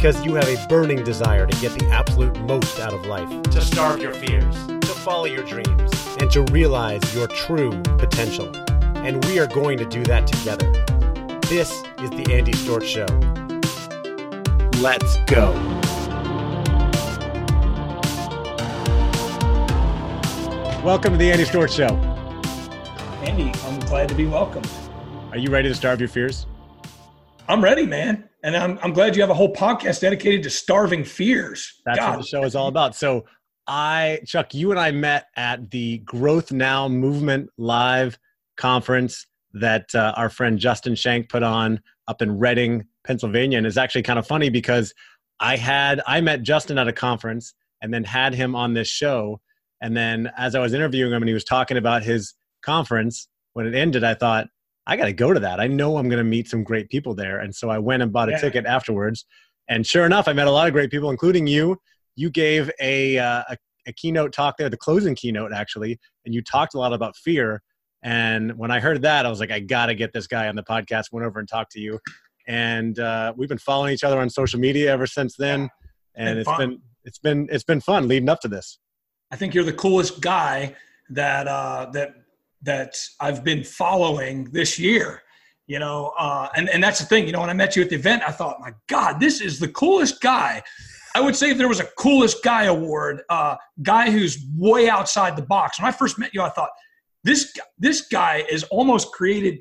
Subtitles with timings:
[0.00, 3.60] Because you have a burning desire to get the absolute most out of life, to
[3.60, 8.50] starve your fears, to follow your dreams, and to realize your true potential.
[8.96, 10.72] And we are going to do that together.
[11.50, 13.04] This is the Andy Storch Show.
[14.80, 15.52] Let's go.
[20.82, 21.94] Welcome to the Andy Storch Show.
[23.22, 24.70] Andy, I'm glad to be welcomed.
[25.30, 26.46] Are you ready to starve your fears?
[27.46, 28.29] I'm ready, man.
[28.42, 31.80] And I'm, I'm glad you have a whole podcast dedicated to starving fears.
[31.84, 32.10] That's God.
[32.10, 32.94] what the show is all about.
[32.94, 33.26] So,
[33.66, 38.18] I, Chuck, you and I met at the Growth Now Movement Live
[38.56, 43.58] conference that uh, our friend Justin Schenck put on up in Reading, Pennsylvania.
[43.58, 44.92] And it's actually kind of funny because
[45.38, 49.40] I had, I met Justin at a conference and then had him on this show.
[49.80, 53.66] And then as I was interviewing him and he was talking about his conference, when
[53.66, 54.48] it ended, I thought,
[54.86, 55.60] I got to go to that.
[55.60, 57.40] I know I'm going to meet some great people there.
[57.40, 58.38] And so I went and bought a yeah.
[58.38, 59.24] ticket afterwards.
[59.68, 61.78] And sure enough, I met a lot of great people, including you.
[62.16, 66.42] You gave a, uh, a, a keynote talk there, the closing keynote actually, and you
[66.42, 67.62] talked a lot about fear.
[68.02, 70.56] And when I heard that, I was like, I got to get this guy on
[70.56, 71.12] the podcast.
[71.12, 71.98] Went over and talked to you,
[72.48, 75.68] and uh, we've been following each other on social media ever since then.
[76.16, 78.78] And it's been it's been it's been fun leading up to this.
[79.30, 80.74] I think you're the coolest guy
[81.10, 82.14] that uh, that
[82.62, 85.22] that I've been following this year.
[85.66, 87.26] You know, uh, and and that's the thing.
[87.26, 89.60] You know, when I met you at the event, I thought, my God, this is
[89.60, 90.62] the coolest guy.
[91.14, 95.36] I would say if there was a coolest guy award, uh, guy who's way outside
[95.36, 95.80] the box.
[95.80, 96.70] When I first met you, I thought
[97.24, 99.60] this this guy is almost created.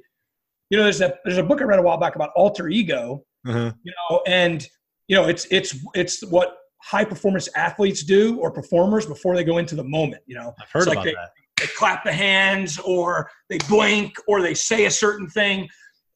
[0.72, 3.24] You know, there's a there's a book I read a while back about alter ego.
[3.48, 3.72] Uh-huh.
[3.84, 4.68] You know, and
[5.08, 9.58] you know, it's it's it's what high performance athletes do or performers before they go
[9.58, 10.22] into the moment.
[10.26, 14.42] You know, I've heard about they, that they clap the hands or they blink or
[14.42, 15.68] they say a certain thing.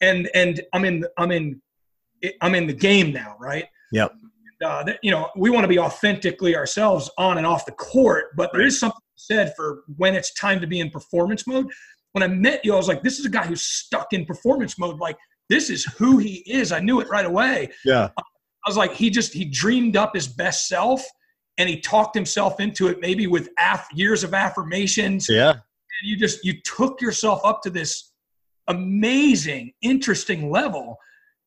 [0.01, 1.61] And and i'm in i'm in
[2.41, 3.65] i'm in the game now right?
[3.91, 4.13] Yep.
[4.63, 8.49] Uh, you know we want to be authentically ourselves on and off the court but
[8.53, 11.67] there is something said for when it's time to be in performance mode.
[12.11, 14.77] When i met you i was like this is a guy who's stuck in performance
[14.77, 14.99] mode.
[14.99, 15.17] Like
[15.49, 16.71] this is who he is.
[16.71, 17.69] I knew it right away.
[17.85, 18.09] Yeah.
[18.17, 21.05] I was like he just he dreamed up his best self
[21.57, 25.27] and he talked himself into it maybe with af- years of affirmations.
[25.29, 25.51] Yeah.
[25.51, 25.61] And
[26.03, 28.11] you just you took yourself up to this
[28.67, 30.97] amazing interesting level.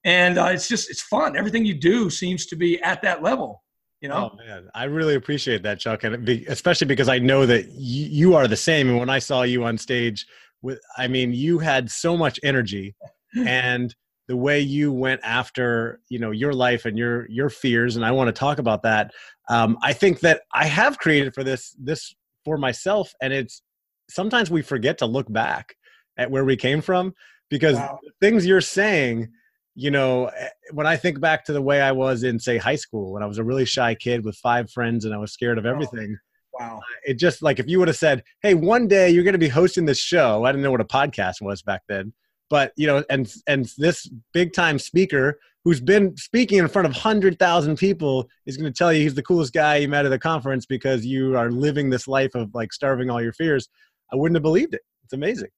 [0.05, 1.37] And uh, it's just it's fun.
[1.37, 3.63] Everything you do seems to be at that level
[4.01, 4.31] you know?
[4.33, 4.69] Oh man.
[4.75, 6.05] I really appreciate that chuck.
[6.05, 8.89] And be, especially because i know that you, you are the same.
[8.89, 10.27] And when i saw you on stage
[10.63, 12.95] with i mean you had so much energy.
[13.47, 13.95] And
[14.29, 18.11] the way you went after you know your life and your your fears and i
[18.11, 19.13] want to talk about that.
[19.49, 22.15] Um, i think that i have created for this this
[22.45, 23.63] for myself and it's
[24.09, 25.75] sometimes we forget to look back
[26.17, 27.15] at where we came from
[27.51, 27.99] because wow.
[28.21, 29.29] things you're saying
[29.75, 32.77] you know eh, when i think back to the way i was in say high
[32.77, 35.59] school when i was a really shy kid with five friends and i was scared
[35.59, 36.17] of everything
[36.59, 36.81] wow.
[37.05, 39.49] It just like if you would have said hey one day you're going to be
[39.49, 42.13] hosting this show i didn't know what a podcast was back then
[42.51, 46.93] but you know and and this big time speaker who's been speaking in front of
[46.93, 50.19] 100,000 people is going to tell you he's the coolest guy you met at the
[50.19, 53.69] conference because you are living this life of like starving all your fears.
[54.13, 54.83] I wouldn't have believed it.
[55.03, 55.49] It's amazing.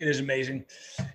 [0.00, 0.64] It is amazing.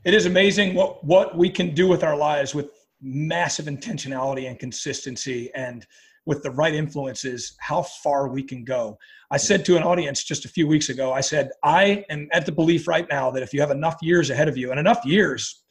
[0.06, 2.70] It is amazing what what we can do with our lives with
[3.02, 5.88] massive intentionality and consistency and
[6.25, 8.97] with the right influences how far we can go
[9.31, 12.46] I said to an audience just a few weeks ago, I said, I am at
[12.46, 15.06] the belief right now that if you have enough years ahead of you and enough
[15.06, 15.63] years,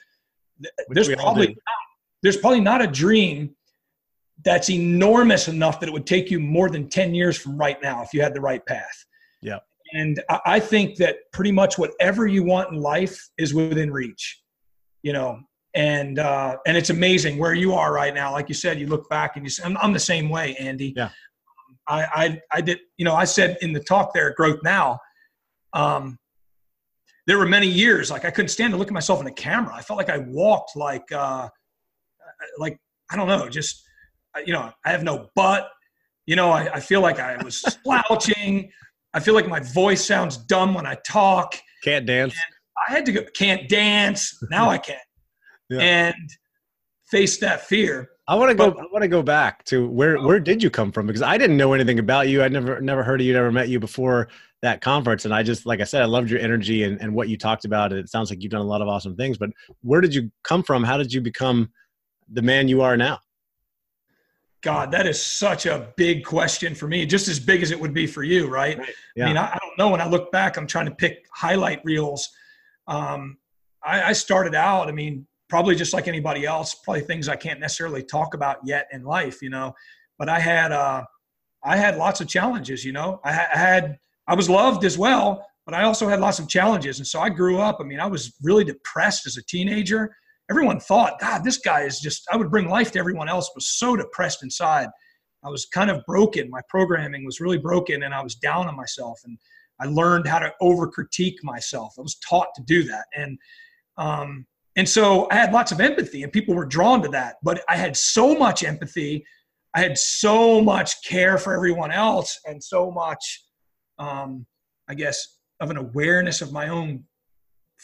[0.90, 1.56] there's probably not,
[2.22, 3.50] there's probably not a dream
[4.44, 8.02] that's enormous enough that it would take you more than 10 years from right now
[8.02, 9.04] if you had the right path.
[9.42, 9.58] Yeah.
[9.92, 14.40] And I think that pretty much whatever you want in life is within reach,
[15.02, 15.40] you know,
[15.78, 18.32] and, uh, and it's amazing where you are right now.
[18.32, 20.92] Like you said, you look back and you say, I'm, I'm the same way, Andy.
[20.96, 21.10] Yeah.
[21.86, 24.98] I, I, I did, you know, I said in the talk there at Growth Now,
[25.74, 26.18] um,
[27.28, 29.72] there were many years like I couldn't stand to look at myself in the camera.
[29.72, 31.48] I felt like I walked like, uh,
[32.58, 32.76] like
[33.12, 33.84] I don't know, just
[34.44, 35.70] you know, I have no butt.
[36.26, 38.70] You know, I, I feel like I was slouching.
[39.14, 41.54] I feel like my voice sounds dumb when I talk.
[41.84, 42.34] Can't dance.
[42.34, 42.54] And
[42.88, 43.22] I had to go.
[43.34, 44.36] Can't dance.
[44.50, 44.96] Now I can.
[45.70, 45.80] Yeah.
[45.80, 46.30] And
[47.06, 48.10] face that fear.
[48.26, 48.66] I want to go.
[48.66, 51.06] I want to go back to where where did you come from?
[51.06, 52.42] Because I didn't know anything about you.
[52.42, 53.32] I never never heard of you.
[53.32, 54.28] Never met you before
[54.60, 55.24] that conference.
[55.24, 57.64] And I just like I said, I loved your energy and, and what you talked
[57.64, 57.92] about.
[57.92, 59.38] It sounds like you've done a lot of awesome things.
[59.38, 59.50] But
[59.80, 60.84] where did you come from?
[60.84, 61.70] How did you become
[62.30, 63.18] the man you are now?
[64.60, 67.94] God, that is such a big question for me, just as big as it would
[67.94, 68.76] be for you, right?
[68.76, 68.94] right.
[69.14, 69.24] Yeah.
[69.24, 69.90] I mean, I, I, don't know.
[69.90, 72.28] When I look back, I'm trying to pick highlight reels.
[72.88, 73.38] Um,
[73.84, 74.88] I, I started out.
[74.88, 78.88] I mean, probably just like anybody else, probably things I can't necessarily talk about yet
[78.92, 79.74] in life, you know.
[80.18, 81.04] But I had uh,
[81.64, 83.20] I had lots of challenges, you know.
[83.24, 86.98] I, I had I was loved as well, but I also had lots of challenges,
[86.98, 87.78] and so I grew up.
[87.80, 90.14] I mean, I was really depressed as a teenager.
[90.50, 92.26] Everyone thought, God, this guy is just.
[92.30, 94.88] I would bring life to everyone else, but so depressed inside.
[95.44, 96.50] I was kind of broken.
[96.50, 99.20] My programming was really broken, and I was down on myself.
[99.24, 99.38] And
[99.80, 101.94] I learned how to over critique myself.
[101.98, 103.38] I was taught to do that, and
[103.96, 104.46] um,
[104.78, 107.38] and so I had lots of empathy, and people were drawn to that.
[107.42, 109.26] But I had so much empathy,
[109.74, 113.42] I had so much care for everyone else, and so much,
[113.98, 114.46] um,
[114.88, 117.02] I guess, of an awareness of my own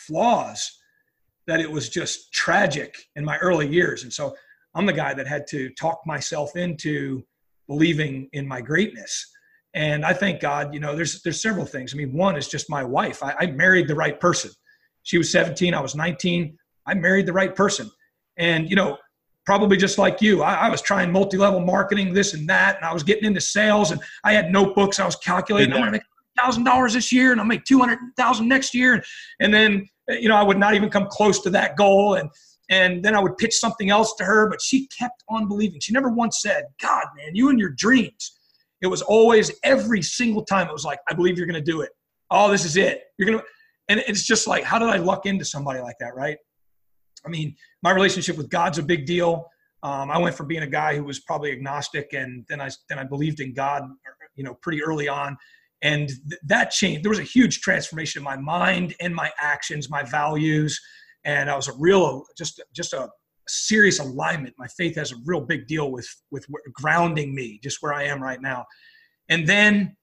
[0.06, 0.70] flaws
[1.48, 4.04] that it was just tragic in my early years.
[4.04, 4.32] And so
[4.76, 7.24] I'm the guy that had to talk myself into
[7.66, 9.32] believing in my greatness.
[9.74, 11.92] And I thank God, you know, there's there's several things.
[11.92, 13.20] I mean, one is just my wife.
[13.20, 14.52] I, I married the right person.
[15.02, 16.56] She was 17, I was 19.
[16.86, 17.90] I married the right person.
[18.36, 18.98] And you know,
[19.46, 22.92] probably just like you, I, I was trying multi-level marketing, this and that, and I
[22.92, 24.98] was getting into sales, and I had notebooks.
[24.98, 25.72] I was calculating.
[25.72, 26.02] I'm gonna make
[26.38, 29.04] thousand dollars this year, and I'll make two hundred thousand next year, and,
[29.40, 32.28] and then you know I would not even come close to that goal, and
[32.70, 35.80] and then I would pitch something else to her, but she kept on believing.
[35.80, 38.38] She never once said, God, man, you and your dreams.
[38.80, 41.82] It was always every single time it was like, I believe you're going to do
[41.82, 41.90] it.
[42.30, 43.04] Oh, this is it.
[43.18, 43.44] You're going to,
[43.88, 46.38] and it's just like, how did I luck into somebody like that, right?
[47.26, 49.46] I mean, my relationship with God's a big deal.
[49.82, 52.98] Um, I went from being a guy who was probably agnostic, and then I then
[52.98, 53.82] I believed in God,
[54.34, 55.36] you know, pretty early on,
[55.82, 57.04] and th- that changed.
[57.04, 60.80] There was a huge transformation in my mind and my actions, my values
[61.24, 63.08] and I was a real just just a
[63.48, 64.54] serious alignment.
[64.58, 68.22] My faith has a real big deal with with grounding me just where I am
[68.22, 68.64] right now.
[69.28, 69.96] And then,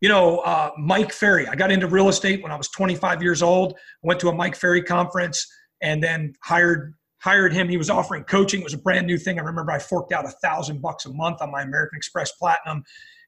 [0.00, 1.46] you know, uh, Mike Ferry.
[1.46, 3.74] I got into real estate when I was 25 years old.
[3.74, 5.46] I went to a Mike Ferry conference
[5.82, 7.68] and then hired hired him.
[7.68, 8.60] He was offering coaching.
[8.60, 9.38] It was a brand new thing.
[9.38, 12.82] I remember I forked out a thousand bucks a month on my American Express Platinum,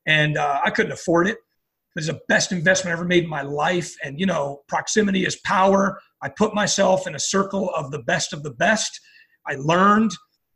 [0.07, 1.37] and uh, I couldn't afford it.
[1.37, 3.95] It was the best investment I ever made in my life.
[4.03, 6.01] And you know, proximity is power.
[6.23, 8.99] I put myself in a circle of the best of the best.
[9.47, 10.13] I learned.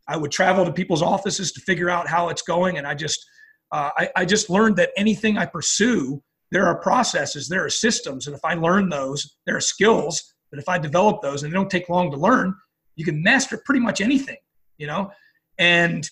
[0.09, 3.25] I would travel to people's offices to figure out how it's going, and I just,
[3.73, 8.27] uh, I, I just learned that anything I pursue, there are processes, there are systems,
[8.27, 10.35] and if I learn those, there are skills.
[10.51, 12.55] But if I develop those, and they don't take long to learn,
[12.97, 14.39] you can master pretty much anything,
[14.79, 15.11] you know.
[15.59, 16.09] And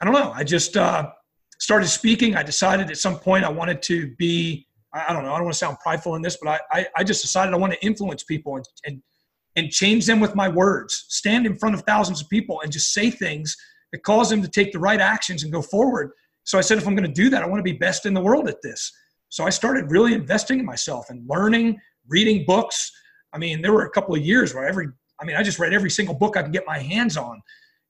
[0.00, 0.32] I don't know.
[0.32, 1.10] I just uh,
[1.58, 2.36] started speaking.
[2.36, 5.54] I decided at some point I wanted to be I, don't know, I don't want
[5.54, 8.24] to sound prideful in this, but I, I, I just decided I want to influence
[8.24, 9.02] people and, and,
[9.56, 12.92] and change them with my words, stand in front of thousands of people and just
[12.92, 13.54] say things
[13.92, 16.12] that cause them to take the right actions and go forward.
[16.44, 18.14] So I said, if I'm going to do that, I want to be best in
[18.14, 18.90] the world at this.
[19.28, 21.78] So I started really investing in myself and learning,
[22.08, 22.90] reading books.
[23.32, 24.88] I mean, there were a couple of years where every,
[25.20, 27.40] I mean, I just read every single book I could get my hands on,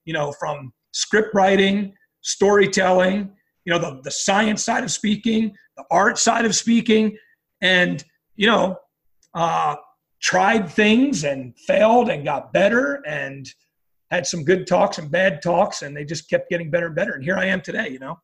[0.05, 3.31] you know, from script writing, storytelling,
[3.65, 7.17] you know, the, the science side of speaking, the art side of speaking,
[7.61, 8.05] and
[8.37, 8.77] you know,
[9.35, 9.77] uh,
[10.23, 13.49] tried things and failed and got better and
[14.11, 17.13] had some good talks and bad talks, and they just kept getting better and better.
[17.13, 18.19] And here I am today, you know.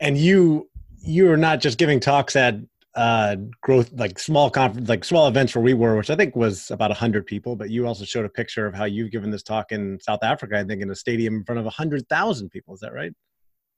[0.00, 0.70] And you
[1.00, 2.54] you are not just giving talks at
[2.94, 6.70] uh, growth like small conference like small events where we were which i think was
[6.70, 9.70] about 100 people but you also showed a picture of how you've given this talk
[9.72, 12.74] in south africa i think in a stadium in front of 100000 people.
[12.74, 13.12] Is that right?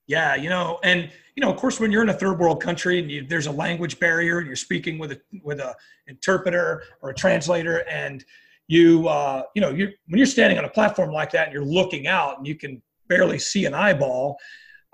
[0.07, 2.99] Yeah, you know, and you know, of course, when you're in a third world country
[2.99, 5.77] and you, there's a language barrier, and you're speaking with a with a
[6.09, 8.25] interpreter or a translator, and
[8.67, 11.65] you uh, you know, you when you're standing on a platform like that and you're
[11.65, 14.37] looking out and you can barely see an eyeball,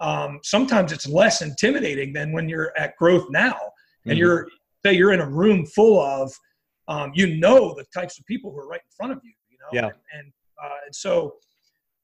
[0.00, 3.56] um, sometimes it's less intimidating than when you're at growth now
[4.06, 4.18] and mm-hmm.
[4.18, 4.48] you're
[4.84, 6.32] say you're in a room full of
[6.88, 9.58] um, you know the types of people who are right in front of you, you
[9.58, 10.32] know, yeah, and, and,
[10.62, 11.34] uh, and so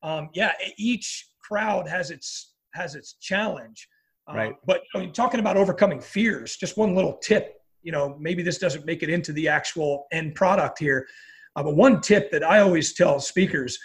[0.03, 3.89] um, yeah, each crowd has its has its challenge.
[4.31, 4.55] Uh, right.
[4.65, 7.57] but you know, talking about overcoming fears, just one little tip.
[7.83, 11.07] You know, maybe this doesn't make it into the actual end product here,
[11.57, 13.79] uh, but one tip that I always tell speakers: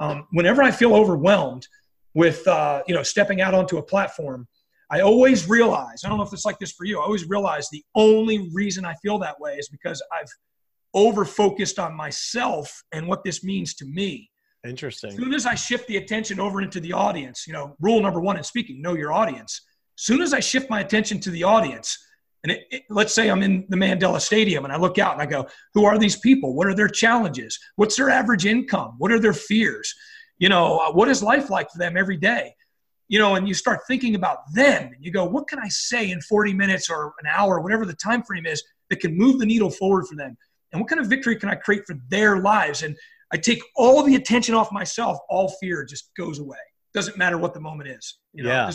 [0.00, 1.66] um, whenever I feel overwhelmed
[2.14, 4.46] with uh, you know stepping out onto a platform,
[4.90, 6.02] I always realize.
[6.04, 7.00] I don't know if it's like this for you.
[7.00, 10.28] I always realize the only reason I feel that way is because I've
[10.92, 14.30] over focused on myself and what this means to me.
[14.64, 15.10] Interesting.
[15.10, 18.20] As soon as I shift the attention over into the audience, you know, rule number
[18.20, 19.60] one in speaking, know your audience.
[19.98, 21.98] As soon as I shift my attention to the audience,
[22.44, 25.22] and it, it, let's say I'm in the Mandela Stadium and I look out and
[25.22, 26.54] I go, who are these people?
[26.54, 27.58] What are their challenges?
[27.76, 28.94] What's their average income?
[28.98, 29.92] What are their fears?
[30.38, 32.54] You know, uh, what is life like for them every day?
[33.08, 36.10] You know, and you start thinking about them and you go, what can I say
[36.10, 39.46] in 40 minutes or an hour, whatever the time frame is, that can move the
[39.46, 40.36] needle forward for them?
[40.72, 42.82] And what kind of victory can I create for their lives?
[42.82, 42.96] And
[43.32, 45.18] I take all the attention off myself.
[45.28, 46.58] All fear just goes away.
[46.94, 48.18] Doesn't matter what the moment is.
[48.32, 48.70] You know, yeah.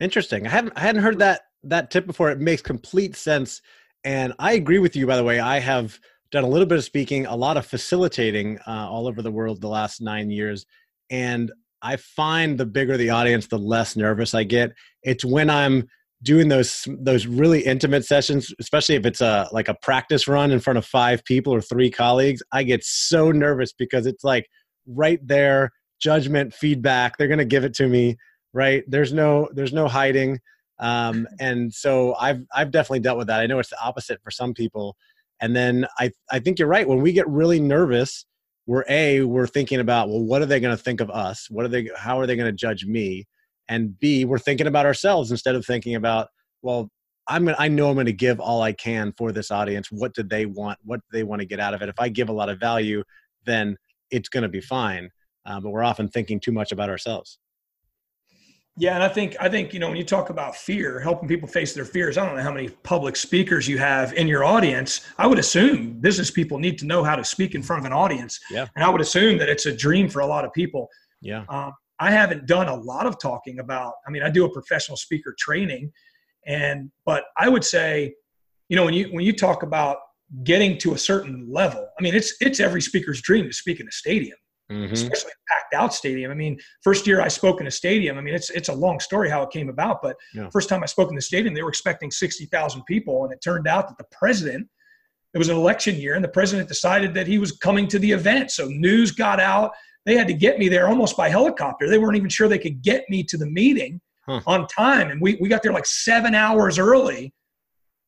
[0.00, 0.46] Interesting.
[0.46, 2.30] I haven't I hadn't heard that that tip before.
[2.30, 3.62] It makes complete sense,
[4.02, 5.06] and I agree with you.
[5.06, 5.98] By the way, I have
[6.30, 9.60] done a little bit of speaking, a lot of facilitating uh, all over the world
[9.60, 10.66] the last nine years,
[11.10, 11.52] and
[11.84, 14.72] I find the bigger the audience, the less nervous I get.
[15.02, 15.86] It's when I'm
[16.22, 20.58] doing those those really intimate sessions, especially if it's a like a practice run in
[20.58, 22.42] front of five people or three colleagues.
[22.52, 24.48] I get so nervous because it's like
[24.86, 27.16] right there, judgment, feedback.
[27.16, 28.16] They're gonna give it to me
[28.54, 28.84] right?
[28.86, 30.40] There's no there's no hiding.
[30.78, 33.40] Um, and so I've I've definitely dealt with that.
[33.40, 34.96] I know it's the opposite for some people.
[35.42, 36.88] And then I I think you're right.
[36.88, 38.24] When we get really nervous,
[38.66, 41.48] we're a we're thinking about well, what are they going to think of us?
[41.50, 41.90] What are they?
[41.96, 43.26] How are they going to judge me?
[43.68, 46.28] And B, we're thinking about ourselves instead of thinking about
[46.62, 46.90] well,
[47.28, 49.88] I'm going I know I'm going to give all I can for this audience.
[49.90, 50.78] What do they want?
[50.84, 51.88] What do they want to get out of it?
[51.88, 53.02] If I give a lot of value,
[53.44, 53.76] then
[54.10, 55.10] it's going to be fine.
[55.46, 57.38] Uh, but we're often thinking too much about ourselves.
[58.76, 61.46] Yeah, and I think I think you know when you talk about fear, helping people
[61.46, 62.18] face their fears.
[62.18, 65.02] I don't know how many public speakers you have in your audience.
[65.16, 67.92] I would assume business people need to know how to speak in front of an
[67.92, 68.40] audience.
[68.50, 70.88] Yeah, and I would assume that it's a dream for a lot of people.
[71.20, 73.94] Yeah, um, I haven't done a lot of talking about.
[74.08, 75.92] I mean, I do a professional speaker training,
[76.44, 78.12] and but I would say,
[78.68, 79.98] you know, when you when you talk about
[80.42, 83.86] getting to a certain level, I mean, it's it's every speaker's dream to speak in
[83.86, 84.36] a stadium
[84.70, 84.92] mm-hmm.
[84.92, 86.30] especially packed out stadium.
[86.30, 88.18] I mean, first year I spoke in a stadium.
[88.18, 90.48] I mean, it's it's a long story how it came about, but yeah.
[90.50, 93.40] first time I spoke in the stadium, they were expecting sixty thousand people, and it
[93.42, 94.68] turned out that the president.
[95.32, 98.12] It was an election year, and the president decided that he was coming to the
[98.12, 98.52] event.
[98.52, 99.72] So news got out.
[100.06, 101.88] They had to get me there almost by helicopter.
[101.88, 104.42] They weren't even sure they could get me to the meeting huh.
[104.46, 107.34] on time, and we we got there like seven hours early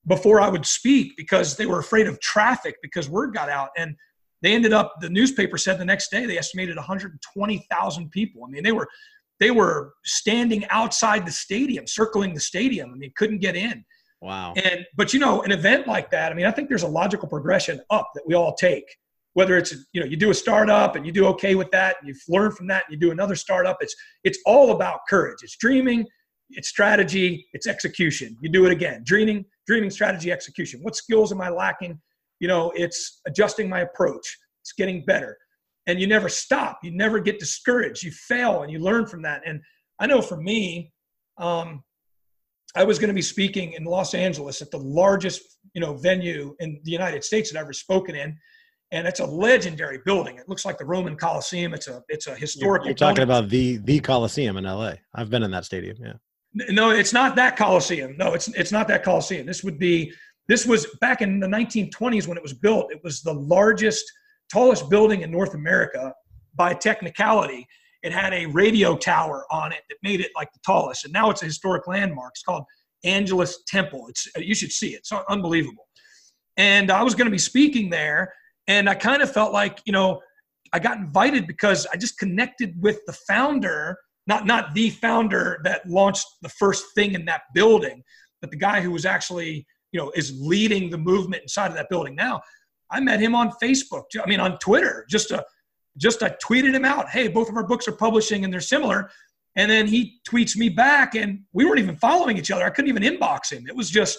[0.07, 3.71] before I would speak because they were afraid of traffic because word got out.
[3.77, 3.97] And
[4.43, 8.45] they ended up the newspaper said the next day they estimated 120,000 people.
[8.47, 8.89] I mean, they were
[9.41, 12.91] they were standing outside the stadium, circling the stadium.
[12.93, 13.85] I mean, couldn't get in.
[14.21, 14.55] Wow.
[14.57, 17.29] And but you know, an event like that, I mean, I think there's a logical
[17.29, 18.85] progression up that we all take.
[19.35, 22.09] Whether it's you know you do a startup and you do okay with that, and
[22.09, 23.77] you learn from that, and you do another startup.
[23.81, 25.39] It's it's all about courage.
[25.43, 26.07] It's dreaming,
[26.51, 28.37] it's strategy, it's execution.
[28.41, 29.03] You do it again.
[29.05, 30.81] Dreaming, dreaming, strategy, execution.
[30.83, 32.01] What skills am I lacking?
[32.41, 34.37] You know it's adjusting my approach.
[34.63, 35.37] It's getting better.
[35.89, 36.81] And you never stop.
[36.83, 38.03] You never get discouraged.
[38.03, 39.43] You fail and you learn from that.
[39.47, 39.61] And
[39.99, 40.93] i know for me
[41.39, 41.83] um,
[42.75, 45.41] i was going to be speaking in los angeles at the largest
[45.75, 48.37] you know venue in the united states that i've ever spoken in.
[48.93, 50.39] And it's a legendary building.
[50.39, 53.49] It looks like the roman coliseum it's a it's a historical you're, you're talking about
[53.49, 56.13] the the coliseum in la i've been in that stadium yeah.
[56.71, 60.13] No it's not that coliseum no it's it's not that coliseum this would be
[60.49, 62.93] this was back in the 1920s when it was built.
[62.93, 64.05] It was the largest,
[64.51, 66.15] tallest building in North America
[66.55, 67.67] by technicality.
[68.03, 71.05] It had a radio tower on it that made it like the tallest.
[71.05, 72.33] And now it's a historic landmark.
[72.35, 72.65] It's called
[73.05, 74.07] Angelus Temple.
[74.09, 74.99] It's you should see it.
[74.99, 75.89] It's unbelievable.
[76.57, 78.33] And I was going to be speaking there,
[78.67, 80.21] and I kind of felt like you know
[80.73, 85.89] I got invited because I just connected with the founder, not not the founder that
[85.89, 88.03] launched the first thing in that building,
[88.41, 91.89] but the guy who was actually you know is leading the movement inside of that
[91.89, 92.15] building.
[92.15, 92.41] Now
[92.91, 95.45] i met him on facebook i mean on twitter just a
[95.97, 99.11] just i tweeted him out hey both of our books are publishing and they're similar.
[99.59, 102.67] And then he tweets me back and we weren't even following each other.
[102.67, 103.67] I couldn't even inbox him.
[103.67, 104.19] It was just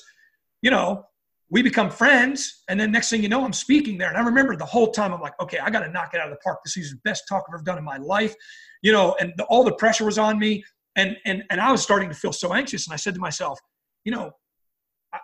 [0.61, 1.05] you know
[1.49, 4.09] we become friends and then next thing you know i'm speaking there.
[4.09, 6.27] And i remember the whole time i'm like okay i got to knock it out
[6.27, 6.59] of the park.
[6.65, 8.33] This is the best talk i've ever done in my life.
[8.81, 10.63] You know and the, all the pressure was on me
[10.95, 12.87] and and and i was starting to feel so anxious.
[12.87, 13.59] And i said to myself
[14.03, 14.31] you know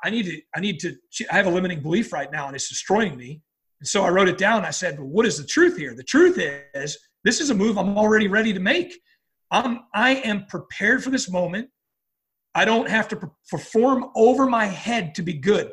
[0.03, 0.95] I need to, I need to,
[1.31, 3.41] I have a limiting belief right now and it's destroying me.
[3.79, 4.65] And so I wrote it down.
[4.65, 5.95] I said, well, what is the truth here?
[5.95, 6.39] The truth
[6.73, 9.00] is this is a move I'm already ready to make.
[9.51, 11.69] I'm, I am prepared for this moment.
[12.55, 15.71] I don't have to perform over my head to be good.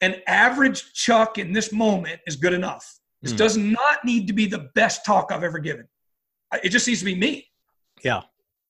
[0.00, 2.98] An average Chuck in this moment is good enough.
[3.22, 3.38] This mm.
[3.38, 5.86] does not need to be the best talk I've ever given.
[6.62, 7.46] It just needs to be me.
[8.02, 8.22] Yeah.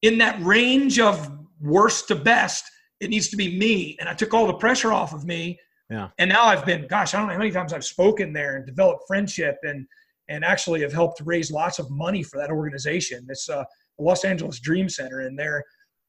[0.02, 2.64] In that range of worst to best,
[3.02, 3.96] it needs to be me.
[3.98, 5.58] And I took all the pressure off of me.
[5.90, 6.08] Yeah.
[6.18, 8.64] And now I've been, gosh, I don't know how many times I've spoken there and
[8.64, 9.86] developed friendship and
[10.28, 13.26] and actually have helped raise lots of money for that organization.
[13.28, 13.64] It's uh,
[13.98, 15.62] the Los Angeles Dream Center, and they're,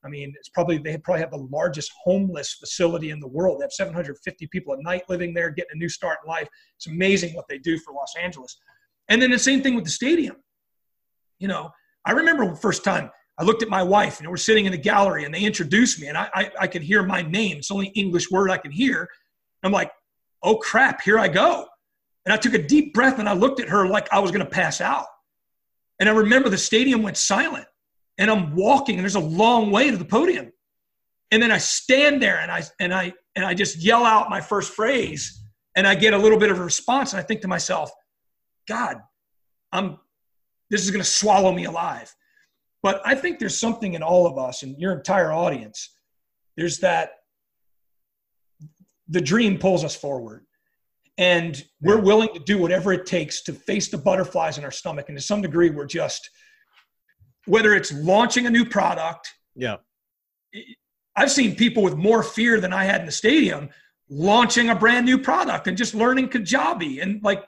[0.06, 3.60] I mean, it's probably they probably have the largest homeless facility in the world.
[3.60, 6.48] They have 750 people at night living there, getting a new start in life.
[6.78, 8.56] It's amazing what they do for Los Angeles.
[9.10, 10.36] And then the same thing with the stadium.
[11.40, 11.72] You know,
[12.06, 14.78] I remember the first time I looked at my wife and we're sitting in the
[14.78, 17.58] gallery and they introduced me and I, I, I could hear my name.
[17.58, 19.10] It's the only English word I can hear.
[19.64, 19.92] I'm like,
[20.44, 21.68] oh crap, here I go.
[22.26, 24.46] And I took a deep breath and I looked at her like I was going
[24.46, 25.08] to pass out.
[26.00, 27.66] And I remember the stadium went silent
[28.18, 30.52] and I'm walking and there's a long way to the podium.
[31.32, 34.42] And then I stand there and I and I and I just yell out my
[34.42, 35.42] first phrase
[35.76, 37.92] and I get a little bit of a response and I think to myself,
[38.68, 38.98] God,
[39.72, 39.98] I'm
[40.70, 42.14] this is going to swallow me alive.
[42.84, 45.96] But I think there's something in all of us and your entire audience.
[46.58, 47.12] There's that
[49.08, 50.46] the dream pulls us forward.
[51.18, 55.06] And we're willing to do whatever it takes to face the butterflies in our stomach.
[55.10, 56.30] And to some degree, we're just,
[57.46, 59.32] whether it's launching a new product.
[59.56, 59.78] Yeah.
[61.16, 63.70] I've seen people with more fear than I had in the stadium
[64.10, 67.44] launching a brand new product and just learning Kajabi and like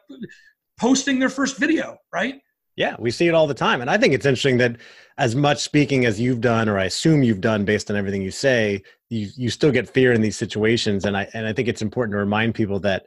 [0.79, 2.35] posting their first video, right?
[2.75, 3.79] Yeah, we see it all the time.
[3.79, 4.77] And I think it's interesting that
[5.17, 8.31] as much speaking as you've done, or I assume you've done based on everything you
[8.31, 11.05] say, you, you still get fear in these situations.
[11.05, 13.05] And I, and I think it's important to remind people that,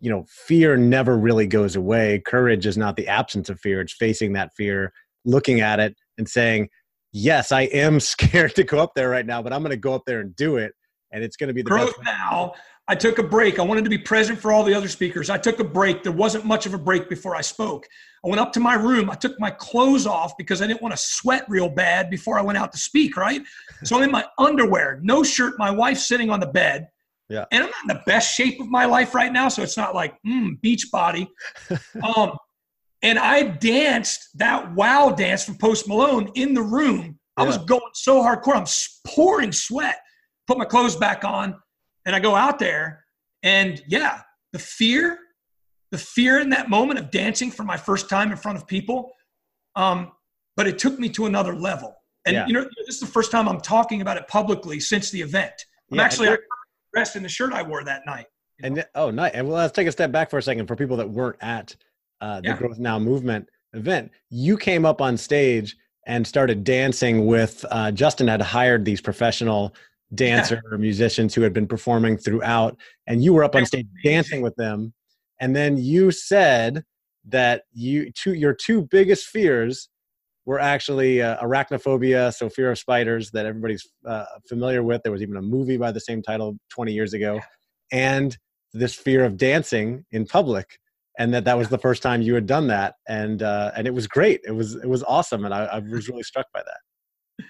[0.00, 2.22] you know, fear never really goes away.
[2.26, 3.80] Courage is not the absence of fear.
[3.80, 4.92] It's facing that fear,
[5.24, 6.68] looking at it and saying,
[7.12, 9.94] yes, I am scared to go up there right now, but I'm going to go
[9.94, 10.72] up there and do it.
[11.10, 12.52] And it's going to be the growth now.
[12.88, 13.58] I took a break.
[13.58, 15.28] I wanted to be present for all the other speakers.
[15.28, 16.02] I took a break.
[16.02, 17.86] There wasn't much of a break before I spoke.
[18.26, 19.08] I went up to my room.
[19.08, 22.42] I took my clothes off because I didn't want to sweat real bad before I
[22.42, 23.40] went out to speak, right?
[23.84, 25.54] So I'm in my underwear, no shirt.
[25.58, 26.88] My wife's sitting on the bed.
[27.28, 27.44] Yeah.
[27.52, 29.48] And I'm not in the best shape of my life right now.
[29.48, 31.28] So it's not like, mm, beach body.
[32.16, 32.36] um,
[33.02, 37.18] and I danced that wow dance from Post Malone in the room.
[37.36, 37.48] I yeah.
[37.48, 38.56] was going so hardcore.
[38.56, 38.66] I'm
[39.06, 39.98] pouring sweat.
[40.48, 41.54] Put my clothes back on
[42.06, 43.04] and I go out there,
[43.42, 44.20] and yeah,
[44.52, 45.18] the fear,
[45.90, 49.12] the fear in that moment of dancing for my first time in front of people,
[49.76, 50.12] um,
[50.56, 51.94] but it took me to another level.
[52.24, 52.46] And yeah.
[52.46, 55.52] you know, this is the first time I'm talking about it publicly since the event.
[55.92, 56.36] I'm yeah, actually
[56.92, 58.26] dressed in the shirt I wore that night.
[58.62, 59.32] And oh, nice.
[59.34, 61.76] And well, let's take a step back for a second for people that weren't at
[62.20, 62.56] uh, the yeah.
[62.56, 64.10] Growth Now movement event.
[64.30, 65.76] You came up on stage
[66.06, 69.74] and started dancing with uh, Justin had hired these professional
[70.14, 72.76] dancer musicians who had been performing throughout
[73.08, 74.92] and you were up on stage dancing with them
[75.40, 76.84] and then you said
[77.28, 79.88] that you two your two biggest fears
[80.46, 85.02] were actually uh, arachnophobia so fear of spiders that everybody's uh, familiar with.
[85.02, 87.40] There was even a movie by the same title 20 years ago.
[87.92, 88.36] And
[88.72, 90.78] this fear of dancing in public
[91.18, 92.94] and that that was the first time you had done that.
[93.08, 94.40] And uh, and it was great.
[94.46, 95.44] It was it was awesome.
[95.44, 97.46] And I, I was really struck by that.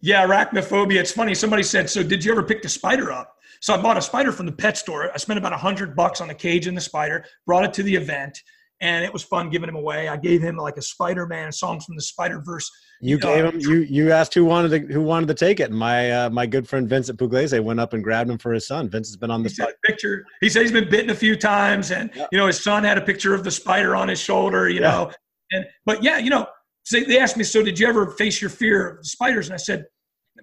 [0.00, 0.98] Yeah, arachnophobia.
[0.98, 1.34] It's funny.
[1.34, 4.30] Somebody said, "So did you ever pick the spider up?" So I bought a spider
[4.30, 5.10] from the pet store.
[5.12, 7.24] I spent about a hundred bucks on the cage and the spider.
[7.46, 8.38] Brought it to the event,
[8.80, 10.08] and it was fun giving him away.
[10.08, 12.70] I gave him like a Spider-Man songs from the Spider Verse.
[13.00, 13.60] You uh, gave him.
[13.60, 15.70] You you asked who wanted to who wanted to take it.
[15.70, 18.90] My uh, my good friend Vincent Pugliese went up and grabbed him for his son.
[18.90, 20.26] Vincent's been on the he picture.
[20.40, 22.26] He said he's been bitten a few times, and yeah.
[22.30, 24.68] you know his son had a picture of the spider on his shoulder.
[24.68, 24.90] You yeah.
[24.90, 25.10] know,
[25.52, 26.46] and but yeah, you know
[26.84, 29.46] so they asked me, so did you ever face your fear of spiders?
[29.46, 29.84] And I said,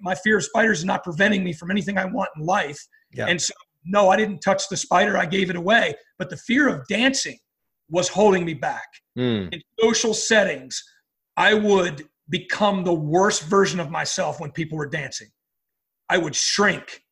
[0.00, 2.80] my fear of spiders is not preventing me from anything I want in life.
[3.12, 3.26] Yeah.
[3.26, 3.52] And so,
[3.84, 5.16] no, I didn't touch the spider.
[5.16, 5.94] I gave it away.
[6.18, 7.38] But the fear of dancing
[7.88, 8.86] was holding me back.
[9.18, 9.52] Mm.
[9.52, 10.82] In social settings,
[11.36, 15.28] I would become the worst version of myself when people were dancing.
[16.08, 17.02] I would shrink.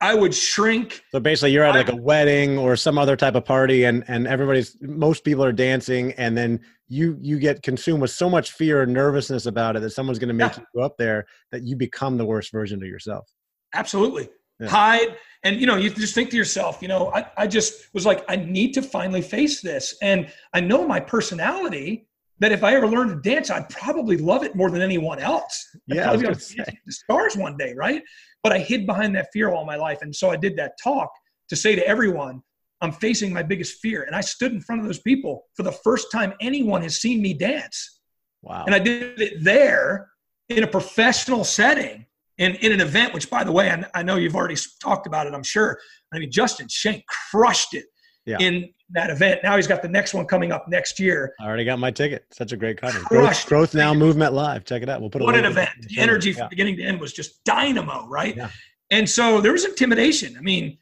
[0.00, 1.02] I would shrink.
[1.10, 4.26] So basically, you're at like a wedding or some other type of party, and and
[4.26, 8.82] everybody's most people are dancing, and then you you get consumed with so much fear
[8.82, 10.60] and nervousness about it that someone's going to make yeah.
[10.60, 13.26] you go up there that you become the worst version of yourself.
[13.74, 14.28] Absolutely.
[14.58, 14.68] Yeah.
[14.68, 18.06] Hide, and you know, you just think to yourself, you know, I, I just was
[18.06, 22.06] like, I need to finally face this, and I know my personality
[22.38, 25.68] that if I ever learned to dance, I'd probably love it more than anyone else.
[25.90, 28.02] I'd yeah, probably the stars one day, right?
[28.42, 30.02] But I hid behind that fear all my life.
[30.02, 31.10] And so I did that talk
[31.48, 32.42] to say to everyone,
[32.80, 34.02] I'm facing my biggest fear.
[34.02, 37.22] And I stood in front of those people for the first time anyone has seen
[37.22, 38.00] me dance.
[38.42, 38.64] Wow.
[38.66, 40.10] And I did it there
[40.48, 42.05] in a professional setting
[42.38, 45.26] in, in an event, which by the way, I, I know you've already talked about
[45.26, 45.78] it, I'm sure.
[46.12, 47.86] I mean, Justin Schenck crushed it
[48.26, 48.36] yeah.
[48.40, 49.40] in that event.
[49.42, 51.32] Now he's got the next one coming up next year.
[51.40, 52.24] I already got my ticket.
[52.32, 53.06] Such a great conference.
[53.08, 54.64] Growth, Growth, Now Movement Live.
[54.64, 55.00] Check it out.
[55.00, 55.32] We'll put it on.
[55.32, 55.70] what an event.
[55.88, 56.36] The energy yeah.
[56.36, 58.36] from beginning to end was just dynamo, right?
[58.36, 58.50] Yeah.
[58.90, 60.36] And so there was intimidation.
[60.36, 60.78] I mean,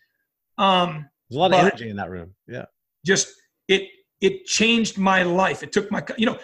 [0.59, 2.35] um, there's a lot of energy in that room.
[2.47, 2.64] Yeah.
[3.07, 3.29] Just
[3.69, 3.88] it
[4.21, 5.62] it changed my life.
[5.62, 6.38] It took my you know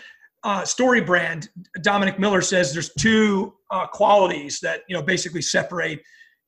[0.44, 1.48] uh, story brand.
[1.83, 5.98] Dominic Miller says there's two uh, qualities that you know basically separate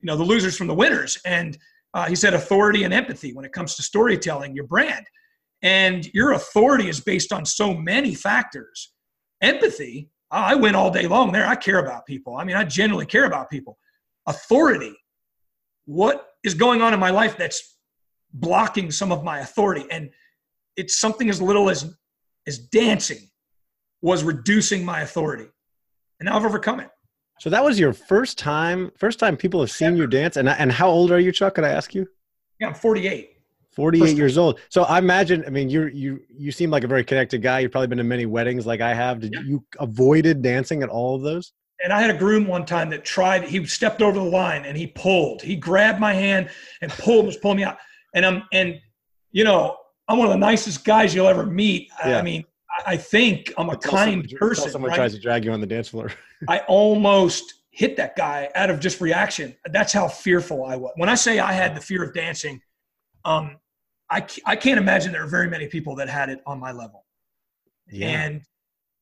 [0.01, 1.59] you know the losers from the winners, and
[1.95, 5.07] uh, he said authority and empathy when it comes to storytelling your brand.
[5.63, 8.93] And your authority is based on so many factors.
[9.43, 11.47] Empathy, I win all day long there.
[11.47, 12.37] I care about people.
[12.37, 13.79] I mean, I genuinely care about people.
[14.27, 14.95] Authority,
[15.85, 17.77] what is going on in my life that's
[18.33, 19.85] blocking some of my authority?
[19.91, 20.11] And
[20.77, 21.95] it's something as little as
[22.49, 23.29] as dancing
[24.03, 25.47] was reducing my authority.
[26.21, 26.91] And now I've overcome it.
[27.41, 30.37] So that was your first time, first time people have seen you dance.
[30.37, 31.55] And and how old are you, Chuck?
[31.55, 32.07] Could I ask you?
[32.61, 33.31] Yeah, I'm 48.
[33.73, 34.61] 48 years old.
[34.69, 37.61] So I imagine, I mean, you you you seem like a very connected guy.
[37.61, 39.21] You've probably been to many weddings like I have.
[39.21, 39.41] Did yeah.
[39.41, 41.53] you avoided dancing at all of those?
[41.83, 44.77] And I had a groom one time that tried, he stepped over the line and
[44.77, 45.43] he pulled.
[45.43, 46.49] He grabbed my hand
[46.81, 47.79] and pulled, was pulling me out.
[48.15, 48.79] And I'm and
[49.33, 51.91] you know, I'm one of the nicest guys you'll ever meet.
[52.05, 52.19] Yeah.
[52.19, 52.45] I mean,
[52.87, 54.71] I think I'm a kind someone, person.
[54.71, 54.97] someone right?
[54.97, 56.13] tries to drag you on the dance floor.
[56.49, 59.57] I almost hit that guy out of just reaction.
[59.71, 60.93] That's how fearful I was.
[60.97, 62.61] When I say I had the fear of dancing,
[63.25, 63.57] um,
[64.11, 67.07] I, I can't imagine there are very many people that had it on my level.
[67.91, 68.09] Yeah.
[68.09, 68.43] And,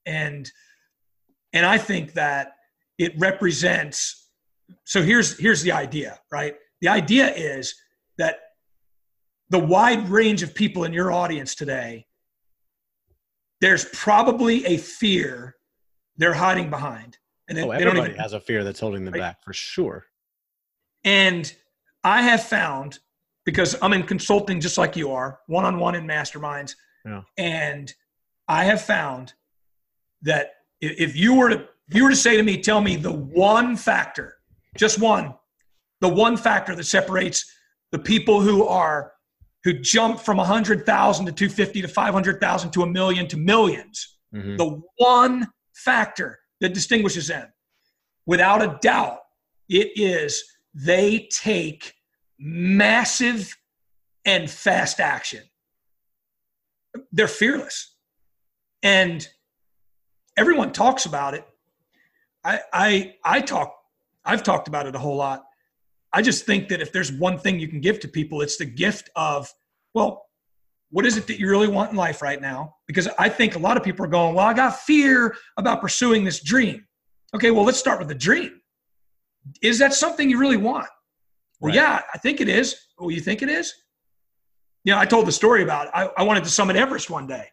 [0.06, 0.50] and,
[1.52, 2.52] and I think that
[2.96, 4.28] it represents,
[4.84, 6.54] so here's, here's the idea, right?
[6.80, 7.74] The idea is
[8.18, 8.38] that
[9.48, 12.06] the wide range of people in your audience today
[13.60, 15.56] there's probably a fear
[16.16, 17.18] they're hiding behind.
[17.48, 19.20] And oh, everybody even, has a fear that's holding them right?
[19.20, 20.06] back for sure.
[21.04, 21.52] And
[22.04, 23.00] I have found,
[23.44, 27.22] because I'm in consulting just like you are, one on one in masterminds, yeah.
[27.36, 27.92] and
[28.48, 29.34] I have found
[30.22, 33.10] that if you were to if you were to say to me, tell me the
[33.10, 34.36] one factor,
[34.76, 35.34] just one,
[36.00, 37.52] the one factor that separates
[37.90, 39.12] the people who are
[39.64, 44.56] who jumped from 100,000 to 250 to 500,000 to a million to 1000000s mm-hmm.
[44.56, 47.48] The one factor that distinguishes them,
[48.26, 49.18] without a doubt,
[49.68, 50.44] it is
[50.74, 51.94] they take
[52.38, 53.56] massive
[54.24, 55.42] and fast action.
[57.12, 57.94] They're fearless.
[58.82, 59.26] And
[60.36, 61.44] everyone talks about it.
[62.44, 63.74] I, I, I talk,
[64.24, 65.44] I've talked about it a whole lot.
[66.12, 68.64] I just think that if there's one thing you can give to people, it's the
[68.64, 69.52] gift of,
[69.94, 70.26] well,
[70.90, 72.74] what is it that you really want in life right now?
[72.88, 76.24] Because I think a lot of people are going, well, I got fear about pursuing
[76.24, 76.84] this dream.
[77.34, 78.60] Okay, well, let's start with the dream.
[79.62, 80.88] Is that something you really want?
[81.60, 81.76] Well, right.
[81.76, 82.76] yeah, I think it is.
[82.98, 83.72] Oh, you think it is?
[84.84, 85.92] You know, I told the story about it.
[85.94, 87.46] I, I wanted to summit Everest one day.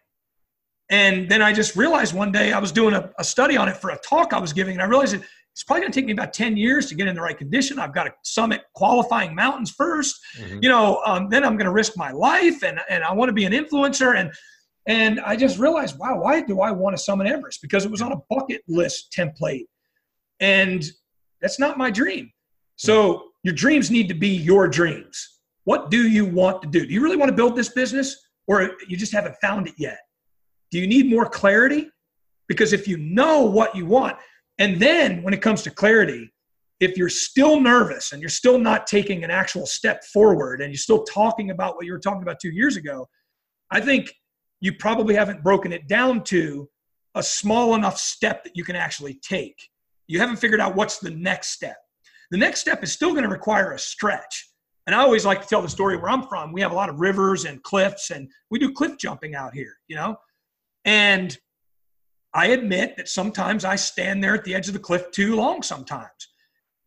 [0.90, 3.76] And then I just realized one day I was doing a, a study on it
[3.76, 5.22] for a talk I was giving, and I realized that
[5.58, 7.80] it's probably going to take me about 10 years to get in the right condition.
[7.80, 10.58] I've got to summit qualifying mountains 1st mm-hmm.
[10.62, 13.32] You know, um, then I'm going to risk my life and, and I want to
[13.32, 14.16] be an influencer.
[14.16, 14.30] And,
[14.86, 17.60] and I just realized, wow, why do I want to summit Everest?
[17.60, 19.64] Because it was on a bucket list template.
[20.38, 20.84] And
[21.42, 22.30] that's not my dream.
[22.76, 25.40] So your dreams need to be your dreams.
[25.64, 26.86] What do you want to do?
[26.86, 28.16] Do you really want to build this business
[28.46, 29.98] or you just haven't found it yet?
[30.70, 31.90] Do you need more clarity?
[32.46, 34.16] Because if you know what you want,
[34.58, 36.32] and then when it comes to clarity,
[36.80, 40.78] if you're still nervous and you're still not taking an actual step forward and you're
[40.78, 43.08] still talking about what you were talking about two years ago,
[43.70, 44.12] I think
[44.60, 46.68] you probably haven't broken it down to
[47.14, 49.56] a small enough step that you can actually take.
[50.06, 51.76] You haven't figured out what's the next step.
[52.30, 54.48] The next step is still going to require a stretch.
[54.86, 56.52] And I always like to tell the story where I'm from.
[56.52, 59.74] We have a lot of rivers and cliffs, and we do cliff jumping out here,
[59.86, 60.16] you know?
[60.84, 61.36] And
[62.34, 65.62] I admit that sometimes I stand there at the edge of the cliff too long
[65.62, 66.28] sometimes.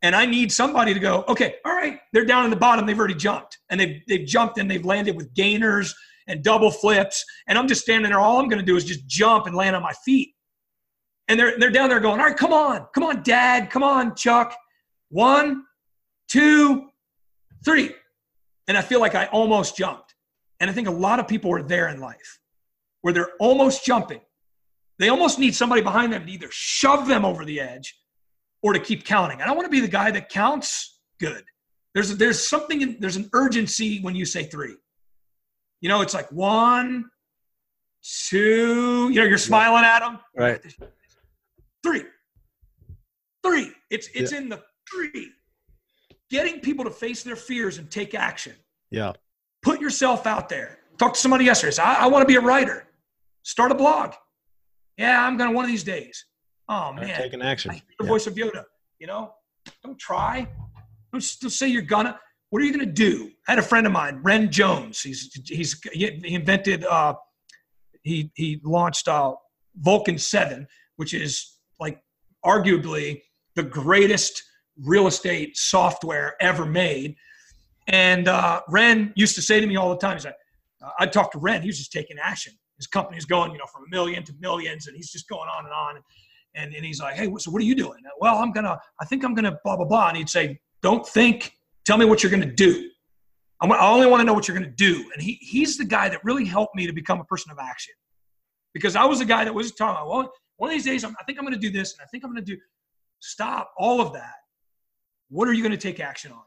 [0.03, 2.85] And I need somebody to go, okay, all right, they're down in the bottom.
[2.85, 3.59] They've already jumped.
[3.69, 5.93] And they've, they've jumped and they've landed with gainers
[6.27, 7.23] and double flips.
[7.47, 8.19] And I'm just standing there.
[8.19, 10.33] All I'm going to do is just jump and land on my feet.
[11.27, 12.87] And they're, they're down there going, all right, come on.
[12.93, 13.69] Come on, dad.
[13.69, 14.55] Come on, Chuck.
[15.09, 15.63] One,
[16.27, 16.89] two,
[17.63, 17.91] three.
[18.67, 20.15] And I feel like I almost jumped.
[20.59, 22.39] And I think a lot of people are there in life
[23.01, 24.21] where they're almost jumping
[25.01, 27.97] they almost need somebody behind them to either shove them over the edge
[28.61, 29.41] or to keep counting.
[29.41, 31.43] And I don't want to be the guy that counts good.
[31.93, 34.75] There's there's something in, there's an urgency when you say three.
[35.81, 37.09] You know, it's like one,
[38.29, 39.09] two.
[39.09, 40.19] You know, you're smiling at them.
[40.35, 40.61] Right.
[41.83, 42.03] Three.
[43.43, 43.71] Three.
[43.89, 44.37] It's it's yeah.
[44.37, 45.31] in the three.
[46.29, 48.53] Getting people to face their fears and take action.
[48.89, 49.13] Yeah.
[49.63, 50.79] Put yourself out there.
[50.97, 51.71] Talk to somebody yesterday.
[51.71, 52.87] Say, I, I want to be a writer.
[53.43, 54.13] Start a blog.
[55.01, 56.25] Yeah, I'm gonna one of these days.
[56.69, 57.71] Oh man, taking action.
[57.99, 58.07] The yeah.
[58.07, 58.63] voice of Yoda.
[58.99, 59.33] You know,
[59.83, 60.47] don't try.
[61.11, 62.19] Don't, don't say you're gonna.
[62.51, 63.31] What are you gonna do?
[63.47, 65.01] I had a friend of mine, Ren Jones.
[65.01, 66.85] He's he's he invented.
[66.85, 67.15] Uh,
[68.03, 69.33] he he launched uh,
[69.83, 71.99] Vulcan7, which is like
[72.45, 73.21] arguably
[73.55, 74.43] the greatest
[74.83, 77.15] real estate software ever made.
[77.87, 80.35] And uh, Ren used to say to me all the time, he's like,
[80.99, 83.83] I'd talk to Ren, he was just taking action his company's going, you know, from
[83.85, 86.01] a million to millions, and he's just going on and on.
[86.55, 87.99] And, and he's like, hey, so what are you doing?
[88.19, 90.09] Well, I'm gonna, I think I'm gonna blah blah blah.
[90.09, 91.53] And he'd say, don't think,
[91.85, 92.89] tell me what you're gonna do.
[93.61, 95.05] I only want to know what you're to do.
[95.13, 97.93] And he, he's the guy that really helped me to become a person of action
[98.73, 101.15] because I was the guy that was talking about, well, one of these days, I'm,
[101.19, 102.57] I think I'm to do this and I think I'm to do,
[103.19, 104.33] stop all of that.
[105.29, 106.41] What are you to take action on?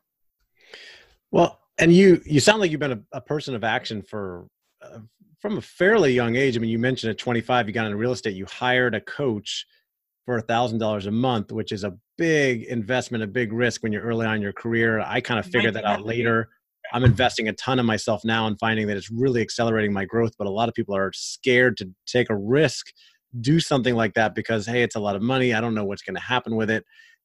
[1.31, 4.47] Well, and you, you sound like you've been a, a person of action for,
[4.85, 4.99] uh,
[5.41, 6.57] from a fairly young age.
[6.57, 9.67] I mean, you mentioned at 25, you got into real estate, you hired a coach
[10.25, 13.93] for a thousand dollars a month, which is a big investment, a big risk when
[13.93, 15.01] you're early on in your career.
[15.01, 16.49] I kind of figured that out later.
[16.93, 20.33] I'm investing a ton of myself now and finding that it's really accelerating my growth.
[20.39, 22.87] But a lot of people are scared to take a risk,
[23.41, 25.53] do something like that because, hey, it's a lot of money.
[25.53, 26.85] I don't know what's going to happen with it.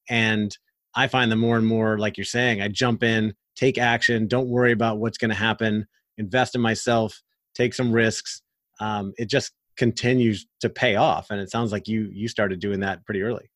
[0.10, 0.56] And
[0.96, 4.50] I find that more and more, like you're saying, I jump in, take action, don't
[4.50, 5.86] worry about what's going to happen,
[6.18, 7.22] invest in myself,
[7.60, 8.42] take some risks.
[8.80, 11.28] Um, it just continues to pay off.
[11.30, 13.50] And it sounds like you you started doing that pretty early.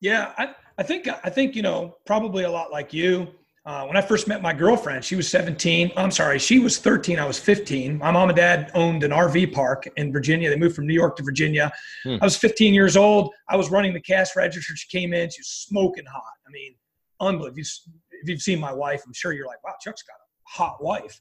[0.00, 3.28] Yeah, I, I think I think you know probably a lot like you.
[3.64, 5.90] Uh, when I first met my girlfriend, she was 17.
[5.96, 7.18] I'm sorry, she was 13.
[7.18, 7.98] I was 15.
[7.98, 10.48] My mom and dad owned an RV park in Virginia.
[10.48, 11.72] They moved from New York to Virginia.
[12.04, 12.18] Hmm.
[12.20, 13.32] I was 15 years old.
[13.48, 14.76] I was running the cash register.
[14.76, 15.28] She came in.
[15.30, 16.22] She was smoking hot.
[16.46, 16.76] I mean,
[17.18, 17.50] unbelievable.
[17.50, 20.58] If, you, if you've seen my wife, I'm sure you're like, wow, Chuck's got a
[20.58, 21.20] hot wife.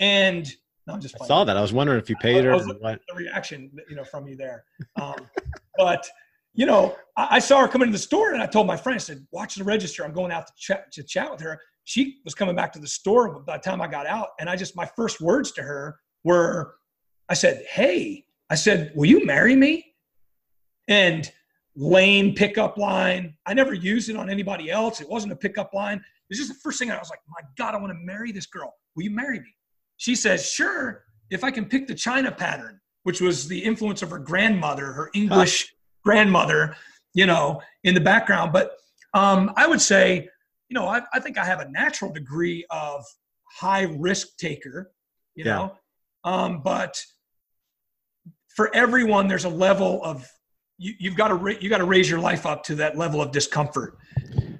[0.00, 0.50] And
[0.86, 1.14] no, I'm just.
[1.20, 1.56] I saw that.
[1.56, 2.52] I was wondering if you paid her.
[2.52, 3.00] I was what.
[3.08, 4.64] The reaction, you know, from you there.
[5.00, 5.28] Um,
[5.78, 6.08] but
[6.54, 8.96] you know, I, I, saw her come into the store, and I told my friend,
[8.96, 10.04] I said, "Watch the register.
[10.04, 12.88] I'm going out to chat to chat with her." She was coming back to the
[12.88, 16.00] store by the time I got out, and I just my first words to her
[16.24, 16.74] were,
[17.28, 19.86] "I said, hey, I said, will you marry me?"
[20.88, 21.30] And
[21.76, 23.34] lame pickup line.
[23.46, 25.00] I never used it on anybody else.
[25.00, 25.98] It wasn't a pickup line.
[25.98, 28.32] It was just the first thing I was like, my God, I want to marry
[28.32, 28.74] this girl.
[28.96, 29.54] Will you marry me?
[30.00, 34.08] She says, sure, if I can pick the China pattern, which was the influence of
[34.08, 35.74] her grandmother, her English huh.
[36.02, 36.74] grandmother,
[37.12, 38.50] you know, in the background.
[38.50, 38.78] But
[39.12, 40.26] um, I would say,
[40.70, 43.04] you know, I, I, think I have a natural degree of
[43.44, 44.90] high risk taker,
[45.34, 45.54] you yeah.
[45.54, 45.76] know,
[46.24, 46.98] um, but
[48.48, 50.26] for everyone, there's a level of
[50.78, 53.32] you, have got to you got to raise your life up to that level of
[53.32, 53.98] discomfort.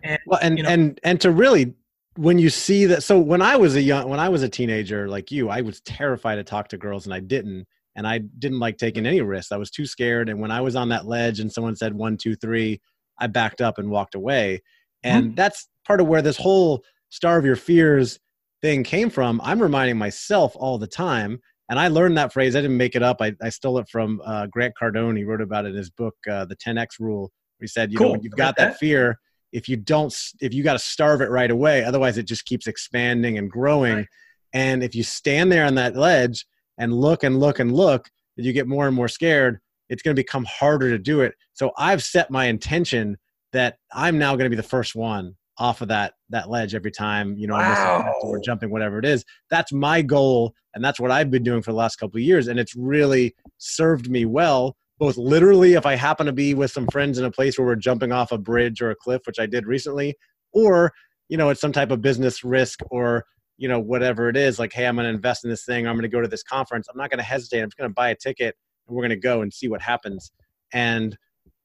[0.02, 1.76] And, well, and you know, and and to really
[2.16, 5.08] when you see that so when i was a young when i was a teenager
[5.08, 8.58] like you i was terrified to talk to girls and i didn't and i didn't
[8.58, 9.52] like taking any risks.
[9.52, 12.16] I was too scared and when i was on that ledge and someone said one
[12.16, 12.80] two three
[13.18, 14.62] i backed up and walked away.
[15.02, 15.34] And mm-hmm.
[15.34, 18.18] that's part of where this whole starve your fears
[18.60, 19.40] thing came from.
[19.42, 22.56] I'm reminding myself all the time and i learned that phrase.
[22.56, 23.18] I didn't make it up.
[23.20, 25.16] I, I stole it from uh, grant cardone.
[25.16, 28.06] He wrote about it in his book uh, the 10x rule he said you cool.
[28.06, 28.78] know when you've got that.
[28.78, 29.18] fear
[29.52, 32.66] if you don't if you got to starve it right away otherwise it just keeps
[32.66, 34.06] expanding and growing right.
[34.52, 36.46] and if you stand there on that ledge
[36.78, 40.14] and look and look and look and you get more and more scared it's going
[40.14, 43.16] to become harder to do it so i've set my intention
[43.52, 46.90] that i'm now going to be the first one off of that that ledge every
[46.90, 48.14] time you know wow.
[48.22, 51.72] or jumping whatever it is that's my goal and that's what i've been doing for
[51.72, 55.96] the last couple of years and it's really served me well both literally if I
[55.96, 58.82] happen to be with some friends in a place where we're jumping off a bridge
[58.82, 60.14] or a cliff, which I did recently,
[60.52, 60.92] or
[61.30, 63.24] you know, it's some type of business risk or
[63.56, 64.58] you know whatever it is.
[64.58, 65.86] Like, hey, I'm going to invest in this thing.
[65.86, 66.86] I'm going to go to this conference.
[66.88, 67.60] I'm not going to hesitate.
[67.60, 68.54] I'm just going to buy a ticket
[68.86, 70.32] and we're going to go and see what happens.
[70.72, 71.16] And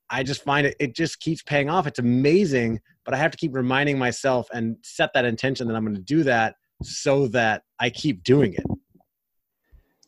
[0.10, 1.88] I just find it it just keeps paying off.
[1.88, 5.84] It's amazing, but I have to keep reminding myself and set that intention that I'm
[5.84, 8.65] going to do that so that I keep doing it.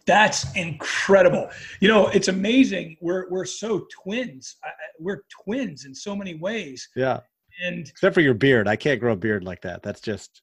[0.08, 1.50] That's incredible.
[1.82, 2.96] You know, it's amazing.
[3.02, 4.56] We're we're so twins.
[5.00, 6.88] We're twins in so many ways.
[6.96, 7.20] Yeah.
[7.62, 9.84] And except for your beard, I can't grow a beard like that.
[9.84, 10.42] That's just.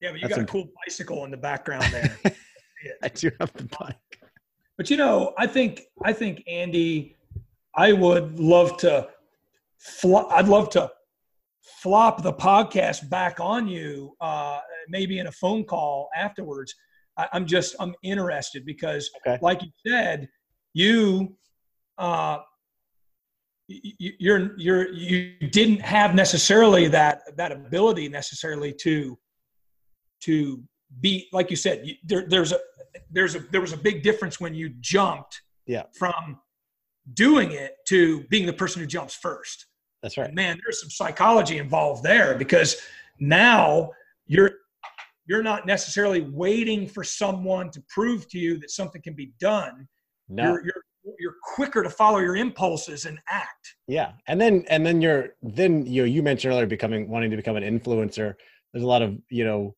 [0.00, 2.16] Yeah, but you got a cool bicycle in the background there.
[3.02, 3.96] I do have the bike.
[4.76, 7.16] But you know, I think I think Andy,
[7.76, 9.08] I would love to.
[9.78, 10.90] Fl- I'd love to
[11.60, 16.74] flop the podcast back on you, uh, maybe in a phone call afterwards
[17.16, 19.38] I, am just I'm interested because, okay.
[19.42, 20.28] like you said,
[20.74, 21.36] you
[21.98, 22.38] uh,
[23.68, 29.18] you, you're you're you didn't have necessarily that that ability necessarily to
[30.20, 30.62] to
[31.00, 32.58] be like you said you, there, there's a
[33.10, 35.84] there's a there was a big difference when you jumped yeah.
[35.94, 36.38] from
[37.14, 39.66] doing it to being the person who jumps first.
[40.02, 40.32] That's right.
[40.32, 42.80] Man there's some psychology involved there because
[43.18, 43.90] now
[44.26, 44.50] you're
[45.26, 49.86] you're not necessarily waiting for someone to prove to you that something can be done.
[50.28, 50.44] No.
[50.44, 50.84] You're, you're
[51.18, 53.74] you're quicker to follow your impulses and act.
[53.88, 54.12] Yeah.
[54.28, 57.56] And then and then you're then you know, you mentioned earlier becoming wanting to become
[57.56, 58.34] an influencer.
[58.72, 59.74] There's a lot of, you know,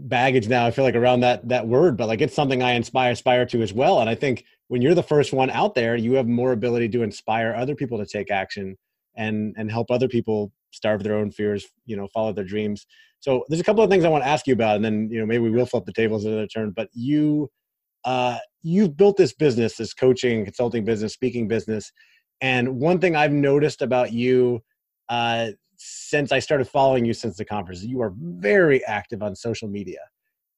[0.00, 3.12] baggage now I feel like around that that word, but like it's something I inspire
[3.12, 4.00] aspire to as well.
[4.00, 7.02] And I think when you're the first one out there, you have more ability to
[7.02, 8.76] inspire other people to take action
[9.16, 12.86] and and help other people starve their own fears, you know, follow their dreams.
[13.20, 15.18] So there's a couple of things I want to ask you about, and then you
[15.18, 16.72] know maybe we will flip the tables another turn.
[16.76, 17.50] But you,
[18.04, 21.90] uh, you've built this business, this coaching, consulting business, speaking business,
[22.40, 24.60] and one thing I've noticed about you
[25.08, 29.68] uh, since I started following you since the conference, you are very active on social
[29.68, 30.00] media,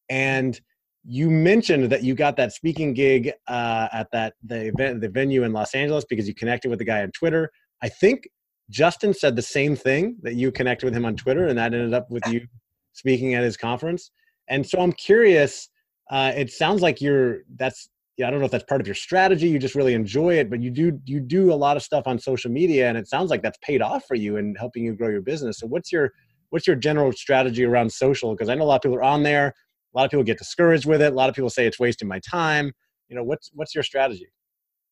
[0.09, 0.61] and
[1.09, 5.45] you mentioned that you got that speaking gig uh, at that the event the venue
[5.45, 7.51] in Los Angeles because you connected with the guy on Twitter.
[7.81, 8.29] I think
[8.71, 11.95] Justin said the same thing that you connected with him on Twitter, and that ended
[11.95, 12.47] up with you
[12.93, 14.11] speaking at his conference.
[14.49, 15.69] And so I'm curious.
[16.11, 18.95] Uh, it sounds like you're that's yeah, I don't know if that's part of your
[18.95, 19.49] strategy.
[19.49, 22.19] You just really enjoy it, but you do you do a lot of stuff on
[22.19, 25.09] social media, and it sounds like that's paid off for you and helping you grow
[25.09, 25.59] your business.
[25.59, 26.13] So what's your
[26.51, 28.33] what's your general strategy around social?
[28.33, 29.49] Because I know a lot of people are on there.
[29.95, 31.13] A lot of people get discouraged with it.
[31.13, 32.73] A lot of people say it's wasting my time.
[33.09, 34.29] You know, what's what's your strategy?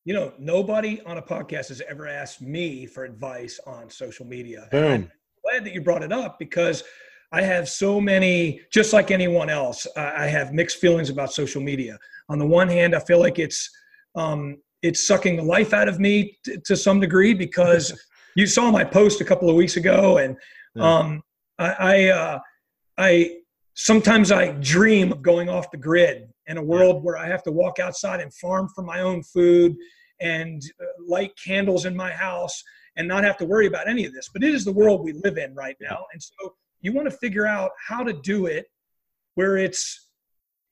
[0.04, 4.68] You know, nobody on a podcast has ever asked me for advice on social media.
[4.70, 4.92] Boom.
[4.92, 5.10] I'm
[5.42, 6.84] glad that you brought it up because
[7.32, 11.98] I have so many, just like anyone else, I have mixed feelings about social media.
[12.28, 13.70] On the one hand, I feel like it's
[14.14, 17.98] um, it's sucking the life out of me t- to some degree because
[18.36, 20.36] you saw my post a couple of weeks ago, and
[20.78, 21.22] um,
[21.58, 22.38] I I, uh,
[22.98, 23.36] I
[23.74, 27.52] sometimes I dream of going off the grid in a world where I have to
[27.52, 29.76] walk outside and farm for my own food
[30.20, 32.62] and uh, light candles in my house
[32.96, 34.30] and not have to worry about any of this.
[34.32, 36.04] But it is the world we live in right now.
[36.12, 38.66] And so you want to figure out how to do it
[39.34, 40.10] where it's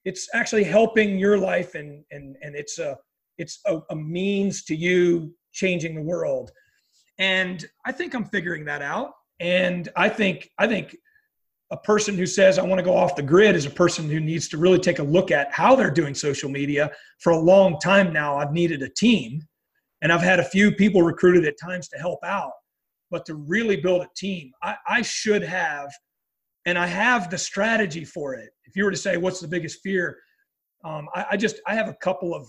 [0.04, 2.96] it's actually helping your life and and and it's a
[3.38, 6.50] it's a, a means to you changing the world.
[7.18, 9.12] And I think I'm figuring that out.
[9.40, 10.96] And I think I think
[11.72, 14.20] a person who says I want to go off the grid is a person who
[14.20, 16.90] needs to really take a look at how they're doing social media.
[17.18, 19.42] For a long time now, I've needed a team,
[20.02, 22.52] and I've had a few people recruited at times to help out.
[23.10, 25.90] But to really build a team, I, I should have,
[26.66, 28.50] and I have the strategy for it.
[28.64, 30.18] If you were to say, "What's the biggest fear?"
[30.84, 32.46] Um, I, I just I have a couple of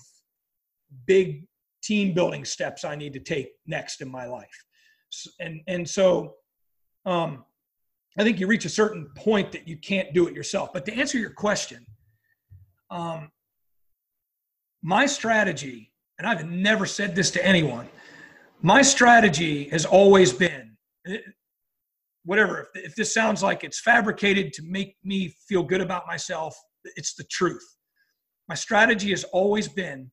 [1.07, 1.45] big
[1.81, 4.65] team building steps I need to take next in my life,
[5.39, 6.35] and and so.
[7.05, 7.45] Um,
[8.17, 10.71] I think you reach a certain point that you can't do it yourself.
[10.71, 11.85] But to answer your question,
[12.91, 13.31] um,
[14.83, 17.89] my strategy, and I've never said this to anyone,
[18.61, 21.17] my strategy has always been eh,
[22.23, 22.69] whatever.
[22.75, 26.55] If, if this sounds like it's fabricated to make me feel good about myself,
[26.95, 27.65] it's the truth.
[28.47, 30.11] My strategy has always been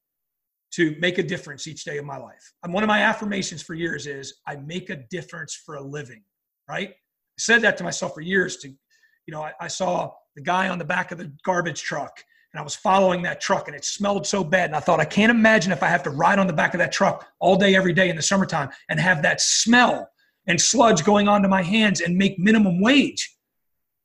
[0.73, 2.53] to make a difference each day of my life.
[2.63, 6.23] And one of my affirmations for years is I make a difference for a living,
[6.69, 6.95] right?
[7.41, 10.79] Said that to myself for years to you know I, I, saw the guy on
[10.79, 12.23] the back of the garbage truck
[12.53, 15.05] and i was following that truck and it smelled so bad and i thought i
[15.05, 17.75] can't imagine if i have to ride on the back of that truck all day
[17.75, 20.09] every day in the summertime and have that smell
[20.47, 23.37] and sludge going onto my hands and make minimum wage.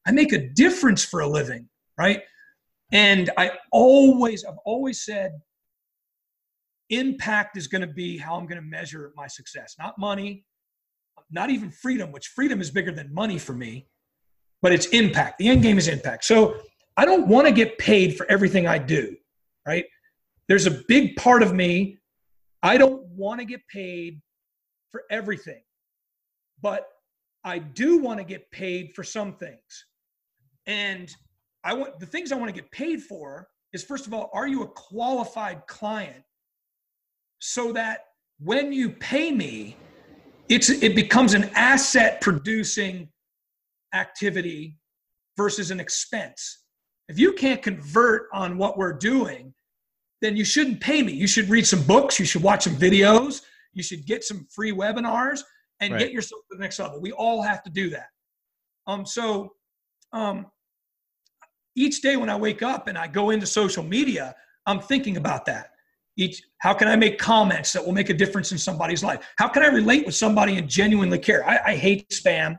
[0.05, 2.21] I make a difference for a living right?
[2.91, 5.31] And i always i've always said
[6.91, 10.45] impact is going to be how i'm going to measure my success not money
[11.31, 13.87] not even freedom, which freedom is bigger than money for me,
[14.61, 15.37] but it's impact.
[15.37, 16.25] The end game is impact.
[16.25, 16.55] So
[16.97, 19.15] I don't want to get paid for everything I do,
[19.67, 19.85] right?
[20.47, 21.97] There's a big part of me,
[22.63, 24.21] I don't want to get paid
[24.91, 25.61] for everything,
[26.61, 26.87] but
[27.43, 29.85] I do want to get paid for some things.
[30.65, 31.13] And
[31.63, 34.47] I want the things I want to get paid for is first of all, are
[34.47, 36.23] you a qualified client
[37.39, 38.05] so that
[38.39, 39.75] when you pay me,
[40.49, 43.09] it's it becomes an asset producing
[43.93, 44.77] activity
[45.37, 46.63] versus an expense.
[47.07, 49.53] If you can't convert on what we're doing,
[50.21, 51.13] then you shouldn't pay me.
[51.13, 53.41] You should read some books, you should watch some videos,
[53.73, 55.41] you should get some free webinars
[55.79, 55.99] and right.
[55.99, 57.01] get yourself to the next level.
[57.01, 58.07] We all have to do that.
[58.87, 59.53] Um, so
[60.13, 60.47] um,
[61.75, 65.45] each day when I wake up and I go into social media, I'm thinking about
[65.45, 65.71] that
[66.17, 69.25] each how can i make comments that will make a difference in somebody's life?
[69.37, 71.47] How can i relate with somebody and genuinely care?
[71.47, 72.57] I, I hate spam.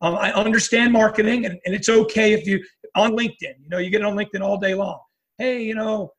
[0.00, 2.62] Um, i understand marketing and, and, it's okay if you
[2.96, 4.98] on linkedin you know you get it on linkedin all day long.
[5.38, 6.12] Hey you know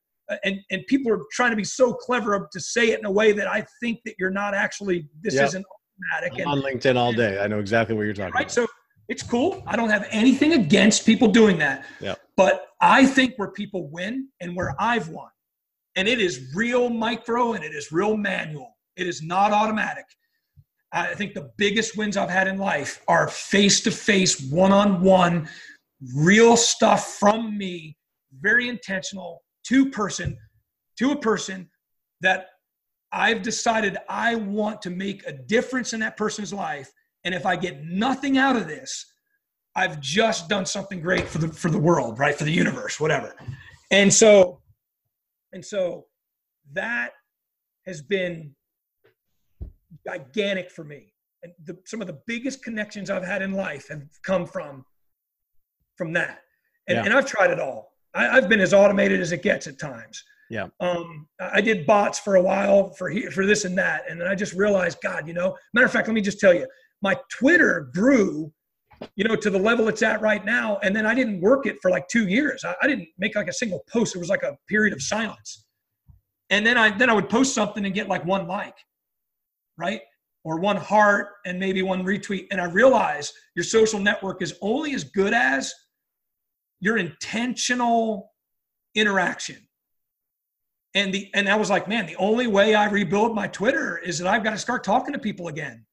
[0.44, 3.32] and, and people are trying to be so clever to say it in a way
[3.32, 5.46] that i think that you're not actually this yep.
[5.46, 5.66] isn't
[6.12, 7.40] automatic I'm on linkedin all day.
[7.40, 8.42] I know exactly what you're talking right?
[8.42, 8.52] about.
[8.52, 8.68] so
[9.08, 9.62] it's cool.
[9.68, 11.86] I don't have anything against people doing that.
[12.00, 12.20] Yep.
[12.36, 15.30] but i think where people win and where i've won
[15.96, 18.78] and it is real micro and it is real manual.
[18.96, 20.06] It is not automatic.
[20.92, 25.02] I think the biggest wins I've had in life are face to face, one on
[25.02, 25.50] one,
[26.16, 27.98] real stuff from me,
[28.40, 30.38] very intentional, to person,
[30.98, 31.70] to a person
[32.22, 32.48] that
[33.12, 36.92] I've decided I want to make a difference in that person's life
[37.26, 39.06] And if I get nothing out of this,
[39.76, 42.36] I've just done something great for the for the world, right?
[42.36, 43.36] For the universe, whatever.
[43.92, 44.62] And so,
[45.56, 46.06] and so
[46.74, 47.12] that
[47.88, 48.54] has been
[50.06, 51.14] gigantic for me.
[51.44, 54.86] And the, some of the biggest connections I've had in life have come from
[55.96, 56.42] from that.
[56.88, 57.06] And, yeah.
[57.06, 57.94] and I've tried it all.
[58.14, 60.22] I, have been as automated as it gets at times.
[60.50, 60.68] Yeah.
[60.82, 64.28] Um, I did bots for a while for he, for this and that, and then
[64.28, 65.58] I just realized, God, you know.
[65.74, 66.68] Matter of fact, let me just tell you,
[67.02, 68.52] my Twitter grew,
[69.16, 71.78] you know, to the level it's at right now, and then I didn't work it
[71.82, 72.64] for like two years.
[72.64, 74.16] I, I didn't make like a single post.
[74.16, 75.66] It was like a period of silence,
[76.50, 78.78] and then I then I would post something and get like one like,
[79.78, 80.02] right,
[80.44, 84.94] or one heart and maybe one retweet, and I realized your social network is only
[84.94, 85.74] as good as
[86.80, 88.32] your intentional
[88.96, 89.58] interaction
[90.96, 94.18] and the and I was like, man, the only way I rebuild my Twitter is
[94.18, 95.86] that I've got to start talking to people again.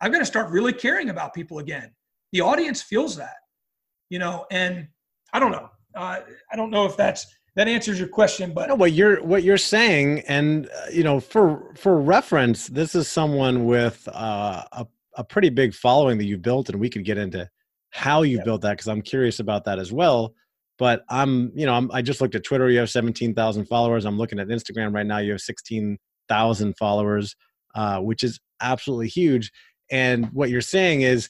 [0.00, 1.90] I've got to start really caring about people again.
[2.34, 3.36] The audience feels that,
[4.10, 4.88] you know, and
[5.32, 5.70] I don't know.
[5.96, 6.20] Uh,
[6.52, 7.26] I don't know if that's
[7.56, 11.20] that answers your question, but no, what you're what you're saying, and uh, you know,
[11.20, 16.36] for for reference, this is someone with uh, a a pretty big following that you
[16.36, 17.48] built, and we could get into
[17.90, 20.34] how you built that because I'm curious about that as well.
[20.78, 22.68] But I'm, you know, I'm, I just looked at Twitter.
[22.68, 24.04] You have 17,000 followers.
[24.04, 25.18] I'm looking at Instagram right now.
[25.18, 27.36] You have 16,000 followers,
[27.76, 29.52] uh, which is absolutely huge.
[29.92, 31.28] And what you're saying is,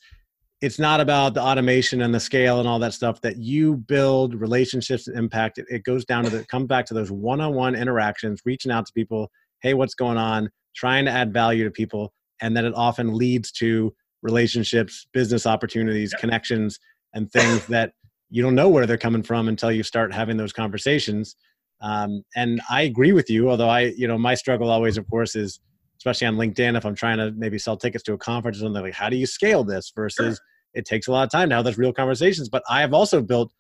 [0.65, 4.35] it's not about the automation and the scale and all that stuff that you build
[4.35, 5.59] relationships and impact.
[5.59, 8.93] It, it goes down to the come back to those one-on-one interactions, reaching out to
[8.95, 9.31] people.
[9.61, 10.49] Hey, what's going on?
[10.75, 16.15] Trying to add value to people, and then it often leads to relationships, business opportunities,
[16.15, 16.79] connections,
[17.13, 17.93] and things that
[18.31, 21.37] you don't know where they're coming from until you start having those conversations.
[21.83, 25.37] Um, and I agree with you, although I, you know, my struggle always, of course,
[25.37, 25.61] is
[25.99, 28.83] especially on LinkedIn, if I'm trying to maybe sell tickets to a conference or something
[28.83, 30.45] like, how do you scale this versus sure.
[30.75, 32.49] It takes a lot of time to have those real conversations.
[32.49, 33.53] But I have also built,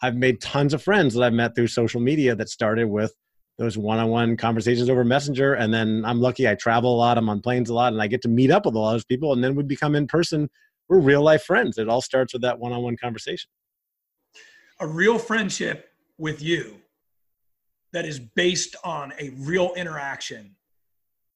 [0.00, 3.14] I've made tons of friends that I've met through social media that started with
[3.58, 5.54] those one-on-one conversations over messenger.
[5.54, 8.06] And then i'm lucky i travel a lot i'm on planes a lot and i
[8.06, 9.32] get to meet up with a lot of people.
[9.32, 10.48] And then we become in person
[10.88, 11.78] we're real life friends.
[11.78, 13.48] It all starts with that one-on-one conversation.
[14.80, 15.88] A real friendship
[16.18, 16.76] with you
[17.92, 20.56] that is based on a real interaction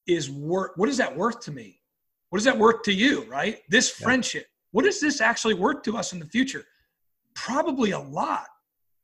[0.07, 1.81] is worth what is that worth to me?
[2.31, 3.61] What is that worth to you right?
[3.69, 4.47] This friendship
[4.77, 6.65] what is this actually worth to us in the future
[7.35, 8.47] probably a lot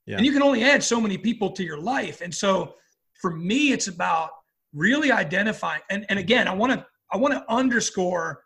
[0.06, 0.16] yeah.
[0.16, 2.74] and you can only add so many people to your life and so
[3.20, 4.30] for me it's about
[4.74, 8.42] really identifying and, and again i want to i want to underscore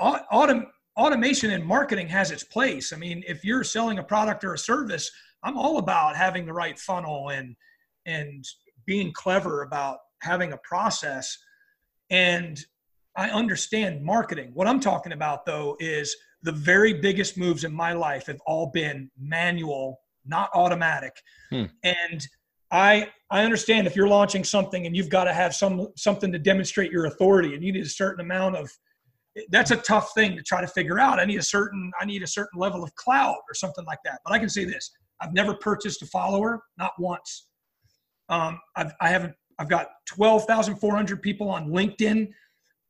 [0.00, 0.66] autom-
[0.96, 2.92] automation in marketing has its place.
[2.92, 5.10] I mean, if you're selling a product or a service,
[5.42, 7.54] I'm all about having the right funnel and
[8.06, 8.44] and
[8.86, 11.36] being clever about having a process.
[12.10, 12.58] And
[13.18, 14.52] I understand marketing.
[14.54, 18.70] What I'm talking about though is the very biggest moves in my life have all
[18.70, 21.20] been manual, not automatic.
[21.50, 21.64] Hmm.
[21.82, 22.26] And
[22.70, 26.38] I I understand if you're launching something and you've got to have some something to
[26.38, 28.70] demonstrate your authority and you need a certain amount of
[29.50, 31.18] that's a tough thing to try to figure out.
[31.18, 34.20] I need a certain I need a certain level of clout or something like that.
[34.24, 37.48] But I can say this: I've never purchased a follower, not once.
[38.28, 39.34] Um, I've I haven't.
[39.58, 42.28] I've got twelve thousand four hundred people on LinkedIn.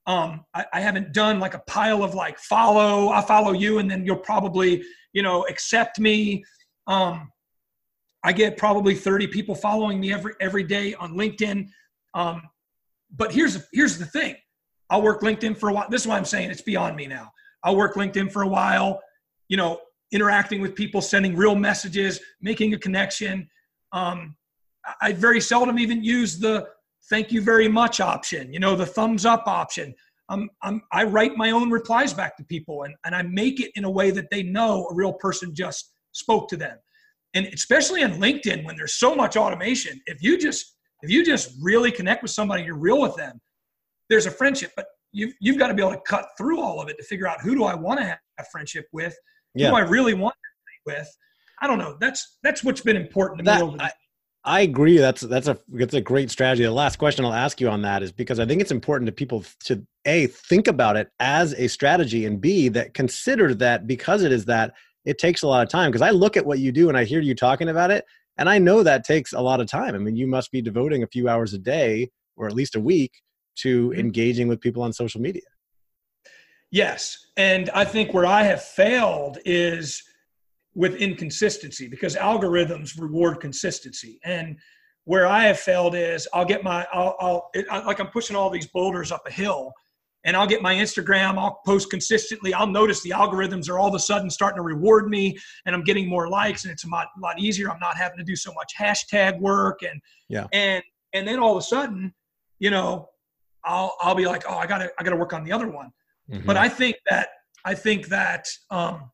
[0.08, 3.10] Um, I, I, haven't done like a pile of like follow.
[3.10, 4.82] I follow you, and then you'll probably
[5.12, 6.42] you know accept me.
[6.86, 7.30] Um,
[8.24, 11.68] I get probably thirty people following me every every day on LinkedIn.
[12.14, 12.42] Um,
[13.14, 14.36] but here's here's the thing
[14.88, 15.86] I'll work LinkedIn for a while.
[15.90, 17.30] This is why I'm saying it's beyond me now.
[17.62, 19.00] I'll work LinkedIn for a while,
[19.48, 19.78] you know,
[20.10, 23.48] interacting with people, sending real messages, making a connection.
[23.92, 24.36] Um,
[25.02, 26.66] I very seldom even use the
[27.10, 29.94] thank you very much option, you know, the thumbs up option.
[30.28, 33.70] Um, I'm, I write my own replies back to people and, and I make it
[33.76, 36.76] in a way that they know a real person just spoke to them.
[37.34, 41.52] And especially on LinkedIn, when there's so much automation, if you just if you just
[41.62, 43.40] really connect with somebody, you're real with them,
[44.08, 46.88] there's a friendship, but you've you've got to be able to cut through all of
[46.88, 49.16] it to figure out who do I want to have a friendship with,
[49.54, 51.16] who do I really want to be with.
[51.60, 51.96] I don't know.
[52.00, 53.90] That's that's what's been important to that, me over I,
[54.44, 54.98] I agree.
[54.98, 56.62] That's that's a that's a great strategy.
[56.62, 59.12] The last question I'll ask you on that is because I think it's important to
[59.12, 64.22] people to a think about it as a strategy and b that consider that because
[64.22, 64.74] it is that
[65.04, 65.90] it takes a lot of time.
[65.90, 68.04] Because I look at what you do and I hear you talking about it,
[68.36, 69.94] and I know that takes a lot of time.
[69.94, 72.80] I mean, you must be devoting a few hours a day or at least a
[72.80, 73.12] week
[73.56, 74.00] to mm-hmm.
[74.00, 75.42] engaging with people on social media.
[76.70, 77.26] Yes.
[77.36, 80.02] And I think where I have failed is
[80.74, 84.18] with inconsistency because algorithms reward consistency.
[84.24, 84.56] And
[85.04, 88.36] where I have failed is I'll get my, I'll, I'll it, I, like I'm pushing
[88.36, 89.72] all these boulders up a hill
[90.24, 92.52] and I'll get my Instagram, I'll post consistently.
[92.52, 95.82] I'll notice the algorithms are all of a sudden starting to reward me and I'm
[95.82, 97.70] getting more likes and it's a lot, lot easier.
[97.70, 100.46] I'm not having to do so much hashtag work and yeah.
[100.52, 100.82] And
[101.14, 102.12] and then all of a sudden,
[102.58, 103.08] you know,
[103.64, 105.90] I'll I'll be like, oh, I gotta I gotta work on the other one.
[106.30, 106.46] Mm-hmm.
[106.46, 107.28] But I think that
[107.64, 109.10] I think that um,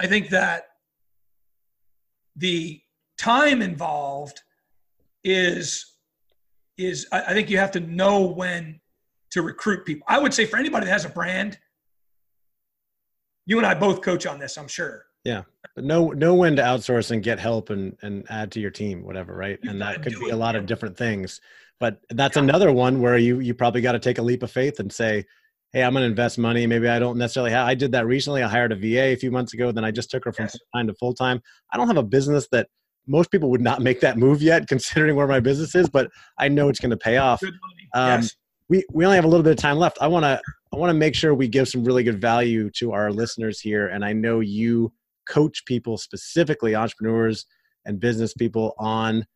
[0.00, 0.64] I think that
[2.36, 2.80] the
[3.18, 4.40] time involved
[5.22, 5.94] is
[6.78, 8.80] is I, I think you have to know when
[9.32, 10.06] to recruit people.
[10.08, 11.58] I would say for anybody that has a brand,
[13.44, 15.04] you and I both coach on this, I'm sure.
[15.24, 15.42] Yeah.
[15.74, 19.04] But know know when to outsource and get help and and add to your team,
[19.04, 19.58] whatever, right?
[19.62, 21.42] You and that could be it, a lot of different things.
[21.78, 22.44] But that's yeah.
[22.44, 25.26] another one where you you probably got to take a leap of faith and say,
[25.72, 26.66] Hey, I'm gonna invest money.
[26.66, 28.42] Maybe I don't necessarily have I did that recently.
[28.42, 30.52] I hired a VA a few months ago, then I just took her from yes.
[30.52, 31.40] full time to full time.
[31.72, 32.68] I don't have a business that
[33.06, 36.48] most people would not make that move yet, considering where my business is, but I
[36.48, 37.42] know it's going to pay off.
[37.94, 38.36] Um, yes
[38.70, 39.98] we we only have a little bit of time left.
[40.00, 40.40] I want to
[40.72, 43.88] I want to make sure we give some really good value to our listeners here,
[43.88, 44.92] and I know you
[45.28, 47.44] coach people specifically entrepreneurs
[47.84, 49.26] and business people on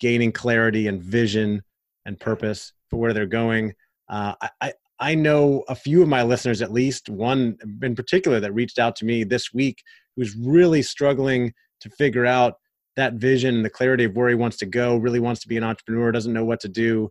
[0.00, 1.62] gaining clarity and vision
[2.04, 3.72] and purpose for where they're going.
[4.08, 4.72] Uh, I
[5.02, 8.94] I know a few of my listeners, at least one in particular, that reached out
[8.96, 9.82] to me this week,
[10.14, 12.54] who's really struggling to figure out
[12.94, 14.96] that vision the clarity of where he wants to go.
[14.96, 17.10] Really wants to be an entrepreneur, doesn't know what to do.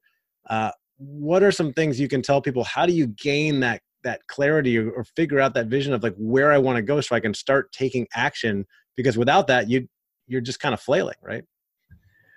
[0.49, 0.71] Uh,
[1.01, 4.77] what are some things you can tell people how do you gain that that clarity
[4.77, 7.19] or, or figure out that vision of like where i want to go so i
[7.19, 8.65] can start taking action
[8.95, 9.87] because without that you
[10.27, 11.43] you're just kind of flailing right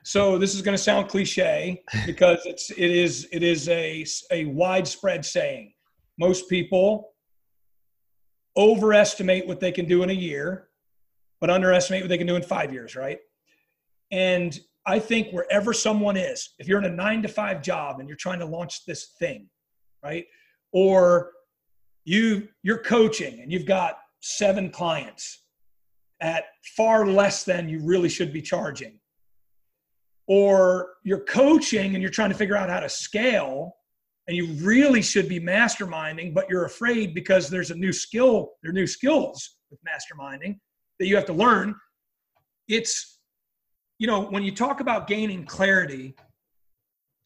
[0.05, 4.45] so this is going to sound cliche because it's it is it is a a
[4.47, 5.73] widespread saying
[6.19, 7.13] most people
[8.57, 10.69] overestimate what they can do in a year
[11.41, 13.19] but underestimate what they can do in 5 years right
[14.13, 18.09] and I think wherever someone is, if you're in a nine to five job and
[18.09, 19.49] you're trying to launch this thing,
[20.03, 20.27] right?
[20.73, 21.33] Or
[22.05, 25.45] you you're coaching and you've got seven clients
[26.21, 26.45] at
[26.77, 29.01] far less than you really should be charging.
[30.27, 33.77] Or you're coaching and you're trying to figure out how to scale
[34.27, 38.70] and you really should be masterminding, but you're afraid because there's a new skill, there
[38.70, 40.59] are new skills with masterminding
[40.99, 41.75] that you have to learn.
[42.68, 43.14] It's
[43.99, 46.14] you know, when you talk about gaining clarity,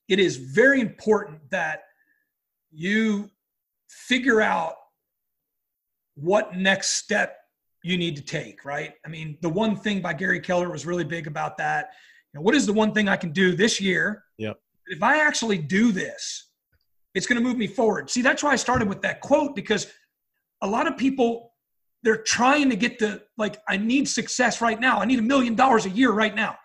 [0.08, 1.82] it is very important that
[2.70, 3.30] you
[3.88, 4.74] figure out
[6.14, 7.36] what next step
[7.82, 8.94] you need to take, right?
[9.04, 11.90] I mean, the one thing by Gary Keller was really big about that.
[12.34, 14.24] Know, what is the one thing I can do this year?
[14.38, 14.58] Yep.
[14.86, 16.50] If I actually do this,
[17.14, 18.10] it's going to move me forward.
[18.10, 19.86] See, that's why I started with that quote because
[20.62, 21.52] a lot of people
[22.02, 25.54] they're trying to get the like i need success right now i need a million
[25.54, 26.56] dollars a year right now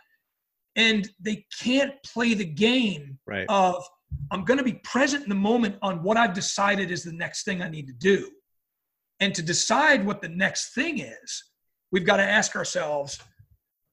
[0.76, 3.46] and they can't play the game right.
[3.50, 3.84] of
[4.32, 7.44] i'm going to be present in the moment on what i've decided is the next
[7.44, 8.30] thing i need to do
[9.20, 11.44] and to decide what the next thing is
[11.92, 13.20] we've got to ask ourselves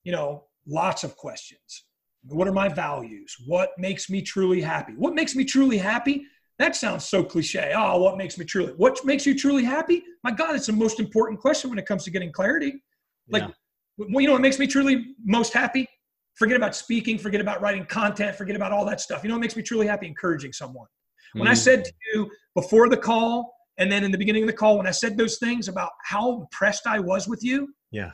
[0.05, 1.85] you know lots of questions
[2.25, 6.25] what are my values what makes me truly happy what makes me truly happy
[6.61, 7.73] that sounds so cliche.
[7.75, 8.75] Oh, what makes me truly?
[8.77, 10.05] What makes you truly happy?
[10.23, 12.85] My God, it's the most important question when it comes to getting clarity.
[13.31, 14.05] Like, yeah.
[14.11, 15.89] well, you know what makes me truly most happy?
[16.35, 19.23] Forget about speaking, forget about writing content, forget about all that stuff.
[19.23, 20.07] You know what makes me truly happy?
[20.07, 20.87] Encouraging someone.
[21.33, 21.51] When mm.
[21.51, 24.77] I said to you before the call and then in the beginning of the call,
[24.77, 28.11] when I said those things about how impressed I was with you, yeah,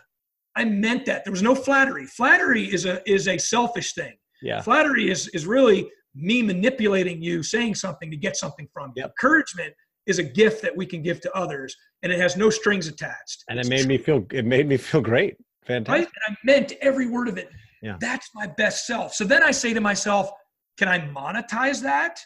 [0.57, 1.25] I meant that.
[1.25, 2.07] There was no flattery.
[2.07, 4.15] Flattery is a is a selfish thing.
[4.43, 4.61] Yeah.
[4.63, 9.03] Flattery is is really me manipulating you, saying something to get something from you.
[9.03, 9.11] Yep.
[9.11, 9.75] Encouragement
[10.07, 13.45] is a gift that we can give to others, and it has no strings attached.
[13.49, 15.37] And it made me feel it made me feel great.
[15.67, 15.93] Fantastic.
[15.93, 16.09] Right?
[16.27, 17.51] And I meant every word of it.
[17.83, 17.97] Yeah.
[18.01, 19.15] That's my best self.
[19.15, 20.31] So then I say to myself,
[20.79, 22.21] can I monetize that?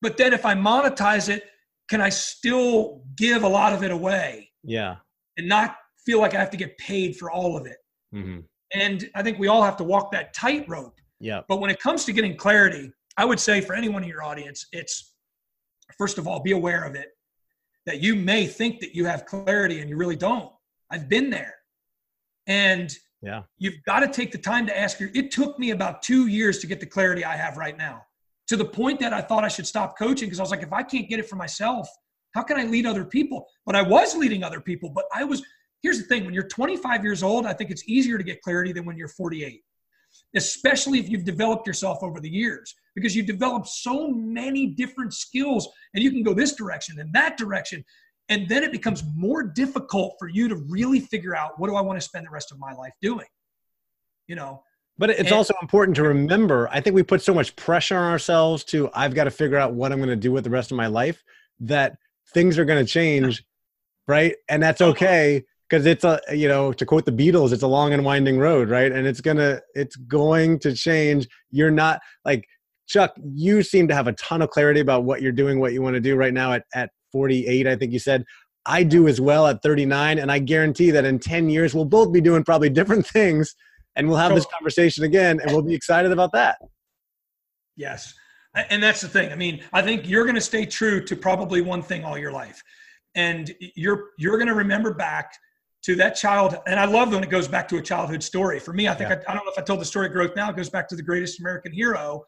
[0.00, 1.44] But then if I monetize it,
[1.88, 4.50] can I still give a lot of it away?
[4.64, 4.96] Yeah.
[5.36, 7.78] And not feel like I have to get paid for all of it.
[8.14, 8.40] Mm-hmm.
[8.74, 11.42] And I think we all have to walk that tightrope yeah.
[11.48, 14.66] But when it comes to getting clarity, I would say for anyone in your audience,
[14.72, 15.14] it's
[15.96, 17.10] first of all, be aware of it
[17.86, 20.50] that you may think that you have clarity and you really don't.
[20.90, 21.54] I've been there.
[22.48, 22.92] And
[23.22, 26.26] yeah, you've got to take the time to ask your it took me about 2
[26.26, 28.02] years to get the clarity I have right now.
[28.48, 30.72] To the point that I thought I should stop coaching because I was like if
[30.72, 31.88] I can't get it for myself,
[32.34, 33.46] how can I lead other people?
[33.64, 35.44] But I was leading other people, but I was
[35.82, 38.72] here's the thing, when you're 25 years old, I think it's easier to get clarity
[38.72, 39.60] than when you're 48
[40.34, 45.68] especially if you've developed yourself over the years, because you develop so many different skills
[45.94, 47.84] and you can go this direction and that direction.
[48.28, 51.80] And then it becomes more difficult for you to really figure out what do I
[51.80, 53.26] want to spend the rest of my life doing?
[54.26, 54.62] You know,
[54.96, 56.68] But it's and, also important to remember.
[56.70, 59.74] I think we put so much pressure on ourselves to I've got to figure out
[59.74, 61.22] what I'm going to do with the rest of my life
[61.60, 61.96] that
[62.32, 63.44] things are going to change,
[64.06, 64.34] right?
[64.48, 64.92] And that's uh-huh.
[64.92, 68.38] okay because it's a you know to quote the Beatles, it's a long and winding
[68.38, 68.92] road, right?
[68.92, 71.26] And it's gonna it's going to change.
[71.50, 72.44] You're not like
[72.86, 73.14] Chuck.
[73.34, 75.94] You seem to have a ton of clarity about what you're doing, what you want
[75.94, 77.66] to do right now at at 48.
[77.66, 78.24] I think you said.
[78.64, 82.12] I do as well at 39, and I guarantee that in 10 years we'll both
[82.12, 83.56] be doing probably different things
[83.96, 86.58] and we'll have this conversation again and we'll be excited about that.
[87.74, 88.14] Yes.
[88.70, 89.32] And that's the thing.
[89.32, 92.30] I mean, I think you're going to stay true to probably one thing all your
[92.30, 92.62] life.
[93.16, 95.32] And you're you're going to remember back
[95.82, 98.60] to that child and I love when it goes back to a childhood story.
[98.60, 99.20] For me, I think yeah.
[99.26, 100.96] I, I, don't know if I told the story growth now, it goes back to
[100.96, 102.24] the greatest American hero,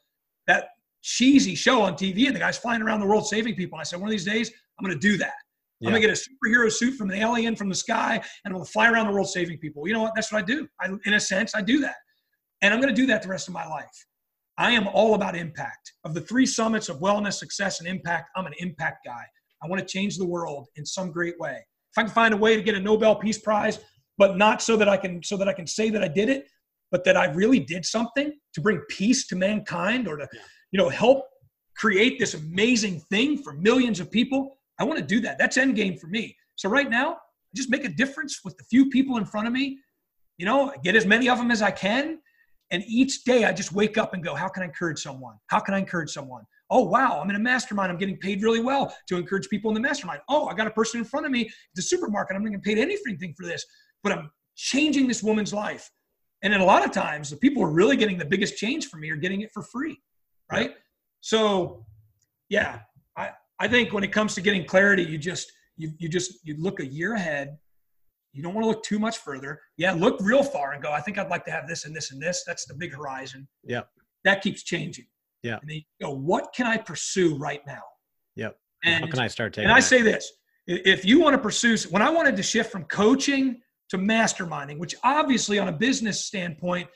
[0.47, 0.69] that
[1.03, 3.77] cheesy show on TV and the guy's flying around the world saving people.
[3.77, 5.35] And I said, one of these days, I'm going to do that.
[5.81, 5.89] Yeah.
[5.89, 8.65] I'm gonna get a superhero suit from an alien from the sky, and I'm gonna
[8.65, 9.87] fly around the world saving people.
[9.87, 10.13] You know what?
[10.15, 10.67] That's what I do.
[10.81, 11.97] I, in a sense, I do that,
[12.63, 14.07] and I'm gonna do that the rest of my life.
[14.57, 15.93] I am all about impact.
[16.05, 19.25] Of the three summits of wellness, success, and impact, I'm an impact guy.
[19.63, 21.65] I want to change the world in some great way.
[21.95, 23.79] If I can find a way to get a Nobel Peace Prize,
[24.19, 26.49] but not so that I can so that I can say that I did it,
[26.91, 30.29] but that I really did something to bring peace to mankind or to,
[30.73, 31.25] you know, help
[31.77, 35.39] create this amazing thing for millions of people, I want to do that.
[35.39, 36.37] That's end game for me.
[36.57, 37.19] So right now,
[37.55, 39.79] just make a difference with the few people in front of me.
[40.37, 42.19] You know, get as many of them as I can.
[42.71, 45.37] And each day I just wake up and go, how can I encourage someone?
[45.47, 46.43] How can I encourage someone?
[46.71, 47.93] Oh, wow, I'm in a mastermind.
[47.93, 50.21] I'm getting paid really well to encourage people in the mastermind.
[50.29, 52.37] Oh, I got a person in front of me at the supermarket.
[52.37, 53.65] I'm not getting paid anything for this,
[54.03, 55.91] but I'm changing this woman's life.
[56.43, 58.89] And then a lot of times, the people who are really getting the biggest change
[58.89, 60.01] from me are getting it for free,
[60.53, 60.73] right?
[61.21, 61.87] So,
[62.51, 62.81] yeah,
[63.17, 66.55] I, I think when it comes to getting clarity, you just you you just you
[66.59, 67.57] look a year ahead.
[68.33, 69.61] You don't want to look too much further.
[69.77, 70.93] Yeah, look real far and go.
[70.93, 72.45] I think I'd like to have this and this and this.
[72.47, 73.49] That's the big horizon.
[73.63, 73.83] Yeah,
[74.25, 75.07] that keeps changing.
[75.45, 77.83] Yeah, and then you go, what can I pursue right now?
[78.35, 78.57] Yep.
[78.85, 79.69] And how can I start taking?
[79.69, 80.33] And I say this:
[80.67, 84.95] if you want to pursue, when I wanted to shift from coaching to masterminding, which
[85.05, 86.89] obviously on a business standpoint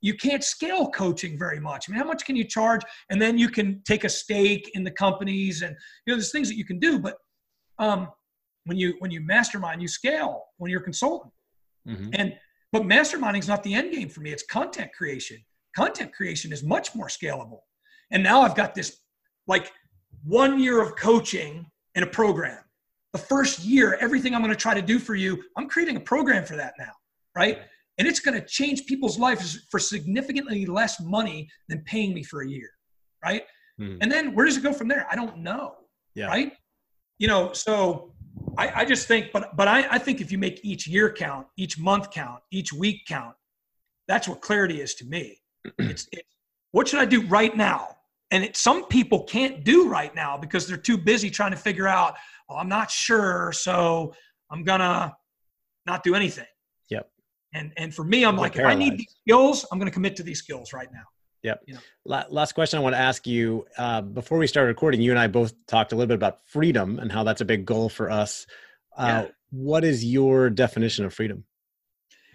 [0.00, 1.88] you can't scale coaching very much.
[1.88, 2.82] I mean, how much can you charge?
[3.10, 5.74] And then you can take a stake in the companies, and
[6.06, 6.98] you know, there's things that you can do.
[6.98, 7.16] But
[7.78, 8.08] um,
[8.64, 11.32] when you when you mastermind, you scale when you're a consultant.
[11.88, 12.10] Mm-hmm.
[12.12, 12.34] And
[12.72, 14.30] but masterminding is not the end game for me.
[14.30, 15.38] It's content creation.
[15.76, 17.60] Content creation is much more scalable.
[18.10, 18.98] And now I've got this
[19.46, 19.72] like
[20.24, 22.58] one year of coaching in a program.
[23.12, 26.00] The first year, everything I'm going to try to do for you, I'm creating a
[26.00, 26.92] program for that now,
[27.34, 27.58] right?
[27.98, 32.42] and it's going to change people's lives for significantly less money than paying me for
[32.42, 32.70] a year
[33.22, 33.42] right
[33.80, 33.98] mm.
[34.00, 35.74] and then where does it go from there i don't know
[36.14, 36.26] yeah.
[36.26, 36.52] right
[37.18, 38.14] you know so
[38.56, 41.46] I, I just think but but I, I think if you make each year count
[41.56, 43.34] each month count each week count
[44.06, 45.40] that's what clarity is to me
[45.78, 46.28] it's, it's
[46.70, 47.88] what should i do right now
[48.30, 51.88] and it, some people can't do right now because they're too busy trying to figure
[51.88, 52.14] out
[52.48, 54.14] oh i'm not sure so
[54.50, 55.14] i'm gonna
[55.86, 56.46] not do anything
[56.90, 57.10] yep
[57.54, 60.22] and and for me, I'm like, if I need these skills, I'm to commit to
[60.22, 61.04] these skills right now.
[61.42, 61.62] Yep.
[61.66, 62.24] You know?
[62.28, 63.64] Last question I want to ask you.
[63.76, 66.98] Uh, before we started recording, you and I both talked a little bit about freedom
[66.98, 68.46] and how that's a big goal for us.
[68.96, 69.30] Uh, yeah.
[69.50, 71.44] What is your definition of freedom?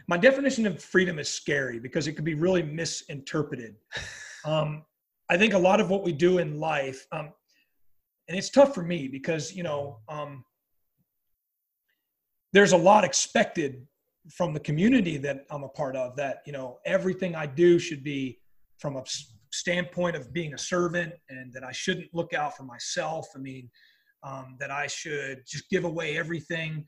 [0.07, 3.75] My definition of freedom is scary because it could be really misinterpreted.
[4.45, 4.83] um,
[5.29, 7.31] I think a lot of what we do in life, um,
[8.27, 10.43] and it's tough for me because you know um,
[12.53, 13.85] there's a lot expected
[14.31, 18.03] from the community that I'm a part of that, you know, everything I do should
[18.03, 18.39] be
[18.79, 19.03] from a
[19.51, 23.27] standpoint of being a servant and that I shouldn't look out for myself.
[23.35, 23.69] I mean,
[24.23, 26.85] um, that I should just give away everything.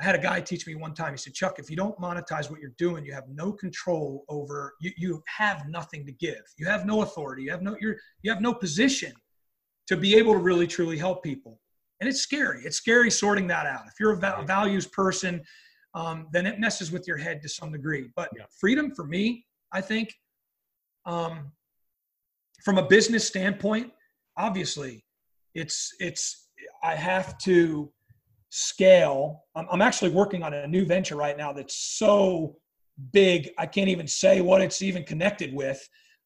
[0.00, 1.12] I had a guy teach me one time.
[1.12, 4.74] He said, Chuck, if you don't monetize what you're doing, you have no control over.
[4.80, 6.40] You, you have nothing to give.
[6.56, 7.42] You have no authority.
[7.44, 7.76] You have no.
[7.80, 9.12] You're, you have no position
[9.88, 11.60] to be able to really truly help people.
[12.00, 12.62] And it's scary.
[12.64, 13.82] It's scary sorting that out.
[13.88, 15.42] If you're a values person,
[15.94, 18.08] um, then it messes with your head to some degree.
[18.16, 18.44] But yeah.
[18.58, 20.14] freedom for me, I think,
[21.04, 21.52] um,
[22.64, 23.90] from a business standpoint,
[24.36, 25.04] obviously,
[25.54, 26.48] it's it's
[26.82, 27.92] I have to
[28.50, 29.44] scale.
[29.54, 32.56] I'm, I'm actually working on a new venture right now that's so
[33.12, 35.80] big I can't even say what it's even connected with.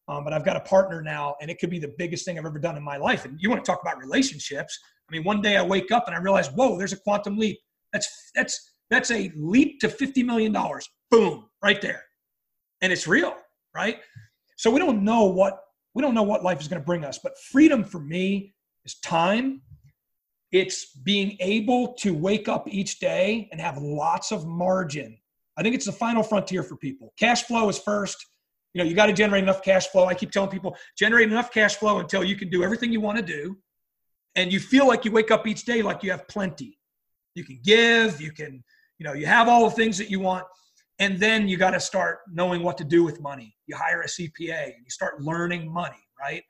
[0.07, 2.45] Um, but I've got a partner now, and it could be the biggest thing I've
[2.45, 3.25] ever done in my life.
[3.25, 4.79] And you want to talk about relationships?
[5.09, 7.59] I mean, one day I wake up and I realize, whoa, there's a quantum leap.
[7.93, 10.55] That's that's that's a leap to $50 million.
[11.11, 12.03] Boom, right there.
[12.83, 13.35] And it's real,
[13.75, 13.99] right?
[14.57, 15.59] So we don't know what
[15.95, 18.55] we don't know what life is going to bring us, but freedom for me
[18.85, 19.63] is time.
[20.55, 25.19] It's being able to wake up each day and have lots of margin.
[25.57, 27.13] I think it's the final frontier for people.
[27.19, 28.25] Cash flow is first,
[28.73, 30.05] you know, you got to generate enough cash flow.
[30.05, 33.17] I keep telling people generate enough cash flow until you can do everything you want
[33.19, 33.59] to do.
[34.37, 36.79] And you feel like you wake up each day like you have plenty.
[37.35, 38.63] You can give, you can,
[39.01, 40.45] you know, you have all the things that you want.
[41.01, 43.57] And then you got to start knowing what to do with money.
[43.67, 46.45] You hire a CPA and you start learning money, right?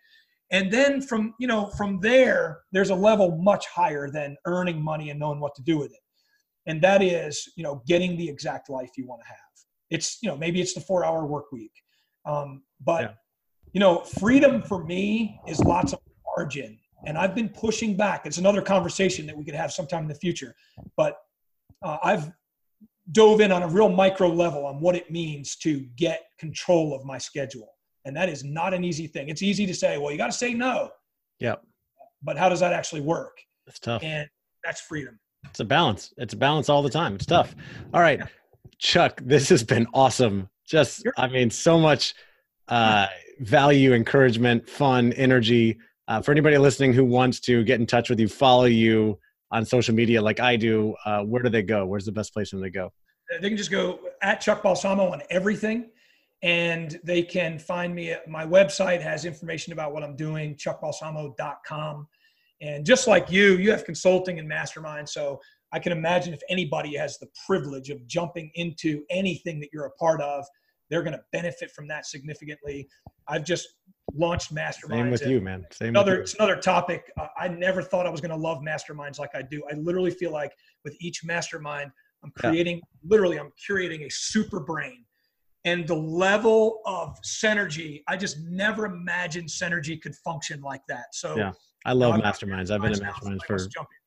[0.55, 5.11] And then from, you know, from there, there's a level much higher than earning money
[5.11, 5.99] and knowing what to do with it.
[6.67, 9.39] And that is, you know, getting the exact life you want to have.
[9.91, 11.73] It's, you know, maybe it's the four hour work week.
[12.25, 13.11] Um, but, yeah.
[13.73, 15.99] you know, freedom for me is lots of
[16.37, 16.79] margin.
[17.05, 18.25] And I've been pushing back.
[18.25, 20.55] It's another conversation that we could have sometime in the future.
[20.97, 21.17] But
[21.83, 22.31] uh, I've
[23.11, 27.05] dove in on a real micro level on what it means to get control of
[27.05, 27.74] my schedule.
[28.05, 29.29] And that is not an easy thing.
[29.29, 30.91] It's easy to say, well, you got to say no.
[31.41, 31.63] Yep.
[32.23, 33.39] But how does that actually work?
[33.67, 34.03] It's tough.
[34.03, 34.29] And
[34.63, 35.19] that's freedom.
[35.49, 36.13] It's a balance.
[36.17, 37.15] It's a balance all the time.
[37.15, 37.55] It's tough.
[37.93, 38.19] All right.
[38.19, 38.27] Yeah.
[38.79, 40.49] Chuck, this has been awesome.
[40.67, 41.07] Just.
[41.17, 42.15] I mean, so much
[42.69, 43.07] uh,
[43.41, 45.79] value, encouragement, fun, energy.
[46.09, 49.19] Uh, for anybody listening who wants to get in touch with you, follow you
[49.51, 51.87] on social media like I do, uh, where do they go?
[51.87, 52.93] Where's the best place for them to go?
[53.41, 55.91] They can just go at Chuck Balsamo on everything
[56.45, 62.07] and they can find me at my website has information about what i'm doing chuckbalsamo.com
[62.61, 65.41] and just like you you have consulting and mastermind so
[65.73, 69.93] i can imagine if anybody has the privilege of jumping into anything that you're a
[69.93, 70.45] part of
[70.91, 72.89] they're going to benefit from that significantly.
[73.29, 73.69] I've just
[74.15, 75.65] launched masterminds same with you man.
[75.73, 77.11] Same another it's another topic.
[77.19, 79.63] Uh, i never thought i was going to love masterminds like i do.
[79.71, 80.53] I literally feel like
[80.85, 81.91] with each mastermind
[82.23, 82.83] i'm creating yeah.
[83.11, 85.05] literally i'm curating a super brain
[85.65, 91.07] and the level of synergy i just never imagined synergy could function like that.
[91.13, 91.53] So yeah.
[91.87, 92.71] I love masterminds.
[92.71, 93.59] I've been in masterminds for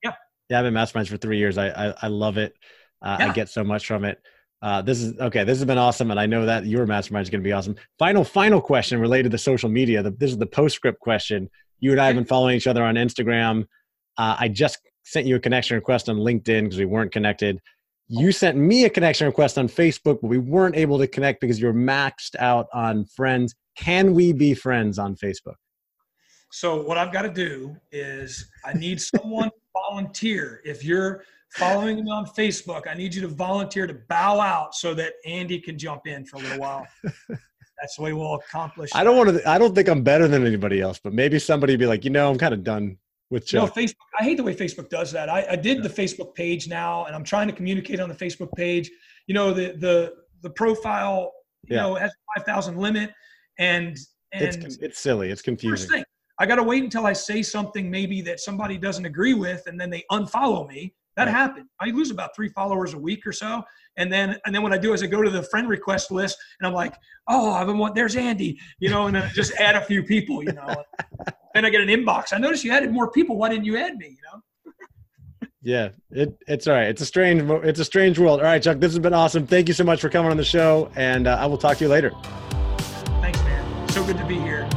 [0.03, 0.13] yeah.
[0.49, 1.57] Yeah i've been masterminds for three years.
[1.57, 2.53] I i, I love it.
[3.01, 3.29] Uh, yeah.
[3.29, 4.21] i get so much from it.
[4.61, 7.29] Uh, this is okay this has been awesome and i know that your mastermind is
[7.29, 7.75] going to be awesome.
[7.99, 10.01] Final final question related to social media.
[10.01, 11.49] The, this is the postscript question.
[11.79, 13.65] You and i have been following each other on instagram.
[14.17, 17.61] Uh, i just sent you a connection request on linkedin because we weren't connected
[18.07, 21.59] you sent me a connection request on Facebook, but we weren't able to connect because
[21.59, 23.55] you're maxed out on friends.
[23.75, 25.55] Can we be friends on Facebook?
[26.51, 30.61] So what I've got to do is I need someone to volunteer.
[30.63, 34.93] If you're following me on Facebook, I need you to volunteer to bow out so
[34.93, 36.87] that Andy can jump in for a little while.
[37.27, 38.89] That's the way we'll accomplish.
[38.95, 39.47] I don't want to.
[39.47, 42.31] I don't think I'm better than anybody else, but maybe somebody be like, you know,
[42.31, 42.97] I'm kind of done
[43.29, 43.75] with Chuck.
[43.75, 43.95] No, Facebook.
[44.19, 45.29] I hate the way Facebook does that.
[45.29, 45.83] I, I did yeah.
[45.83, 48.89] the Facebook page now, and I'm trying to communicate on the Facebook page.
[49.27, 51.83] You know, the the the profile, you yeah.
[51.83, 53.11] know, has five thousand limit,
[53.59, 53.97] and
[54.31, 55.29] and it's, it's silly.
[55.29, 55.89] It's confusing.
[55.89, 56.03] Thing,
[56.39, 59.79] I got to wait until I say something maybe that somebody doesn't agree with, and
[59.79, 60.93] then they unfollow me.
[61.15, 61.31] That right.
[61.31, 61.67] happened.
[61.79, 63.63] I lose about three followers a week or so,
[63.97, 66.37] and then and then what I do is I go to the friend request list,
[66.59, 66.93] and I'm like,
[67.27, 70.53] oh, I've been there's Andy, you know, and then just add a few people, you
[70.53, 70.83] know.
[71.57, 72.33] then I get an inbox.
[72.33, 73.35] I noticed you added more people.
[73.35, 74.09] Why didn't you add me?
[74.09, 74.41] You know.
[75.63, 76.87] Yeah, it, it's all right.
[76.87, 78.39] It's a strange, it's a strange world.
[78.39, 79.47] All right, Chuck, this has been awesome.
[79.47, 81.83] Thank you so much for coming on the show, and uh, I will talk to
[81.83, 82.11] you later.
[83.21, 83.89] Thanks, man.
[83.89, 84.69] So good to be here.